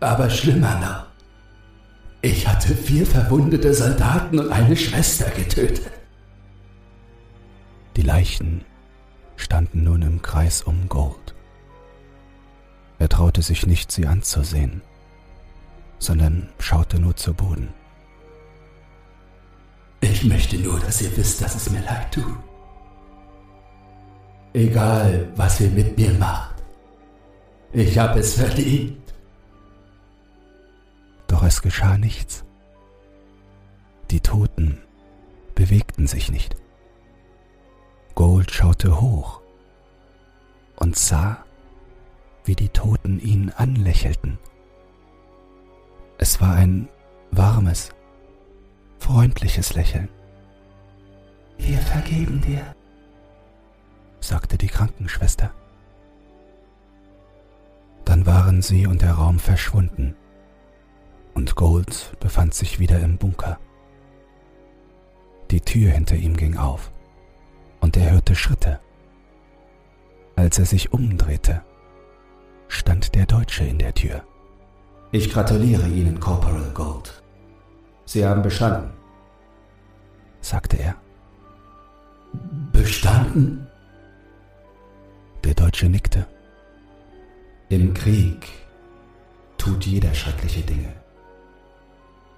Aber 0.00 0.28
schlimmer 0.28 0.80
noch, 0.80 1.06
ich 2.22 2.46
hatte 2.48 2.74
vier 2.74 3.06
verwundete 3.06 3.72
Soldaten 3.72 4.38
und 4.38 4.50
eine 4.50 4.76
Schwester 4.76 5.30
getötet. 5.30 5.90
Die 7.96 8.02
Leichen 8.02 8.64
standen 9.42 9.84
nun 9.84 10.02
im 10.02 10.22
Kreis 10.22 10.62
um 10.62 10.88
Gold. 10.88 11.34
Er 12.98 13.08
traute 13.08 13.42
sich 13.42 13.66
nicht, 13.66 13.90
sie 13.90 14.06
anzusehen, 14.06 14.80
sondern 15.98 16.48
schaute 16.58 16.98
nur 17.00 17.16
zu 17.16 17.34
Boden. 17.34 17.68
Ich 20.00 20.24
möchte 20.24 20.56
nur, 20.56 20.78
dass 20.80 21.02
ihr 21.02 21.16
wisst, 21.16 21.42
dass 21.42 21.54
es 21.54 21.70
mir 21.70 21.82
leid 21.82 22.12
tut. 22.12 22.36
Egal, 24.52 25.28
was 25.36 25.60
ihr 25.60 25.70
mit 25.70 25.96
mir 25.96 26.12
macht. 26.14 26.54
Ich 27.72 27.96
habe 27.98 28.20
es 28.20 28.34
verdient. 28.34 29.14
Doch 31.26 31.42
es 31.42 31.62
geschah 31.62 31.96
nichts. 31.96 32.44
Die 34.10 34.20
Toten 34.20 34.78
bewegten 35.54 36.06
sich 36.06 36.30
nicht. 36.30 36.61
Gold 38.14 38.50
schaute 38.50 39.00
hoch 39.00 39.40
und 40.76 40.96
sah, 40.96 41.44
wie 42.44 42.54
die 42.54 42.68
Toten 42.68 43.20
ihn 43.20 43.50
anlächelten. 43.50 44.38
Es 46.18 46.40
war 46.40 46.54
ein 46.54 46.88
warmes, 47.30 47.90
freundliches 48.98 49.74
Lächeln, 49.74 50.08
Wir 51.58 51.78
vergeben 51.78 52.40
dir, 52.40 52.74
sagte 54.20 54.58
die 54.58 54.66
Krankenschwester. 54.66 55.52
Dann 58.04 58.26
waren 58.26 58.62
sie 58.62 58.86
und 58.86 59.02
der 59.02 59.12
Raum 59.12 59.38
verschwunden 59.38 60.16
und 61.34 61.54
Gold 61.54 62.16
befand 62.20 62.52
sich 62.52 62.78
wieder 62.78 63.00
im 63.00 63.16
Bunker. 63.16 63.58
Die 65.50 65.60
Tür 65.60 65.92
hinter 65.92 66.16
ihm 66.16 66.36
ging 66.36 66.56
auf 66.56 66.90
und 67.92 68.02
er 68.02 68.12
hörte 68.12 68.34
Schritte. 68.34 68.80
Als 70.34 70.58
er 70.58 70.64
sich 70.64 70.94
umdrehte, 70.94 71.62
stand 72.68 73.14
der 73.14 73.26
Deutsche 73.26 73.64
in 73.64 73.78
der 73.78 73.92
Tür. 73.92 74.22
Ich 75.10 75.30
gratuliere 75.30 75.86
Ihnen, 75.88 76.18
Corporal 76.18 76.70
Gold. 76.72 77.22
Sie 78.06 78.24
haben 78.24 78.40
bestanden, 78.40 78.92
sagte 80.40 80.78
er. 80.78 80.94
Bestanden? 82.72 83.66
Der 85.44 85.52
Deutsche 85.52 85.90
nickte. 85.90 86.26
Im 87.68 87.92
Krieg 87.92 88.48
tut 89.58 89.84
jeder 89.84 90.14
schreckliche 90.14 90.62
Dinge. 90.62 90.94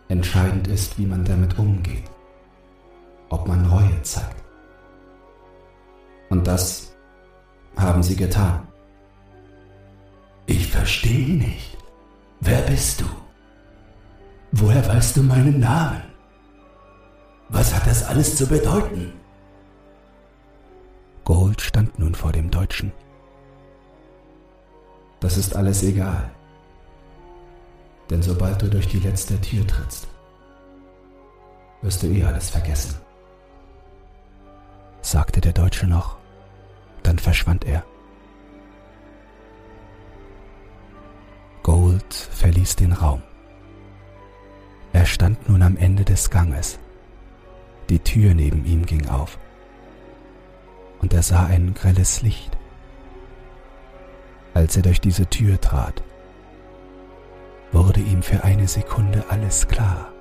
Entscheidend 0.08 0.66
ist, 0.66 0.98
wie 0.98 1.06
man 1.06 1.24
damit 1.24 1.56
umgeht, 1.60 2.10
ob 3.28 3.46
man 3.46 3.64
Reue 3.66 4.02
zeigt. 4.02 4.43
Und 6.34 6.48
das 6.48 6.92
haben 7.76 8.02
sie 8.02 8.16
getan. 8.16 8.66
Ich 10.46 10.66
verstehe 10.66 11.36
nicht. 11.36 11.78
Wer 12.40 12.60
bist 12.62 13.00
du? 13.00 13.04
Woher 14.50 14.84
weißt 14.84 15.16
du 15.16 15.22
meinen 15.22 15.60
Namen? 15.60 16.02
Was 17.50 17.72
hat 17.72 17.86
das 17.86 18.02
alles 18.02 18.34
zu 18.34 18.48
bedeuten? 18.48 19.12
Gold 21.22 21.60
stand 21.60 21.96
nun 22.00 22.16
vor 22.16 22.32
dem 22.32 22.50
Deutschen. 22.50 22.90
Das 25.20 25.38
ist 25.38 25.54
alles 25.54 25.84
egal. 25.84 26.32
Denn 28.10 28.22
sobald 28.22 28.60
du 28.60 28.68
durch 28.68 28.88
die 28.88 28.98
letzte 28.98 29.40
Tür 29.40 29.64
trittst, 29.64 30.08
wirst 31.82 32.02
du 32.02 32.08
eh 32.08 32.24
alles 32.24 32.50
vergessen. 32.50 32.96
Sagte 35.00 35.40
der 35.40 35.52
Deutsche 35.52 35.86
noch, 35.86 36.23
dann 37.04 37.18
verschwand 37.18 37.64
er. 37.64 37.84
Gold 41.62 42.12
verließ 42.12 42.76
den 42.76 42.92
Raum. 42.92 43.22
Er 44.92 45.06
stand 45.06 45.48
nun 45.48 45.62
am 45.62 45.76
Ende 45.76 46.04
des 46.04 46.30
Ganges. 46.30 46.78
Die 47.88 47.98
Tür 47.98 48.34
neben 48.34 48.64
ihm 48.64 48.86
ging 48.86 49.08
auf. 49.08 49.38
Und 51.00 51.12
er 51.12 51.22
sah 51.22 51.46
ein 51.46 51.74
grelles 51.74 52.22
Licht. 52.22 52.56
Als 54.54 54.76
er 54.76 54.82
durch 54.82 55.00
diese 55.00 55.26
Tür 55.26 55.60
trat, 55.60 56.02
wurde 57.72 58.00
ihm 58.00 58.22
für 58.22 58.44
eine 58.44 58.68
Sekunde 58.68 59.24
alles 59.28 59.66
klar. 59.66 60.12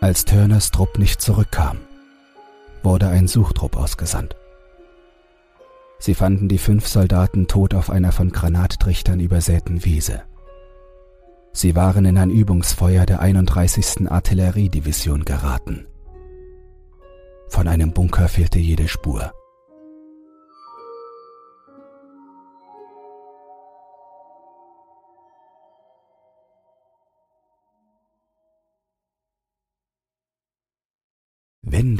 Als 0.00 0.24
Turners 0.24 0.72
Trupp 0.72 0.98
nicht 0.98 1.20
zurückkam, 1.20 1.78
wurde 2.84 3.08
ein 3.08 3.28
Suchtrupp 3.28 3.76
ausgesandt. 3.76 4.36
Sie 5.98 6.14
fanden 6.14 6.48
die 6.48 6.58
fünf 6.58 6.88
Soldaten 6.88 7.46
tot 7.46 7.74
auf 7.74 7.90
einer 7.90 8.12
von 8.12 8.30
Granattrichtern 8.30 9.20
übersäten 9.20 9.84
Wiese. 9.84 10.22
Sie 11.52 11.76
waren 11.76 12.04
in 12.06 12.18
ein 12.18 12.30
Übungsfeuer 12.30 13.06
der 13.06 13.20
31. 13.20 14.10
Artilleriedivision 14.10 15.24
geraten. 15.24 15.86
Von 17.48 17.68
einem 17.68 17.92
Bunker 17.92 18.28
fehlte 18.28 18.58
jede 18.58 18.88
Spur. 18.88 19.32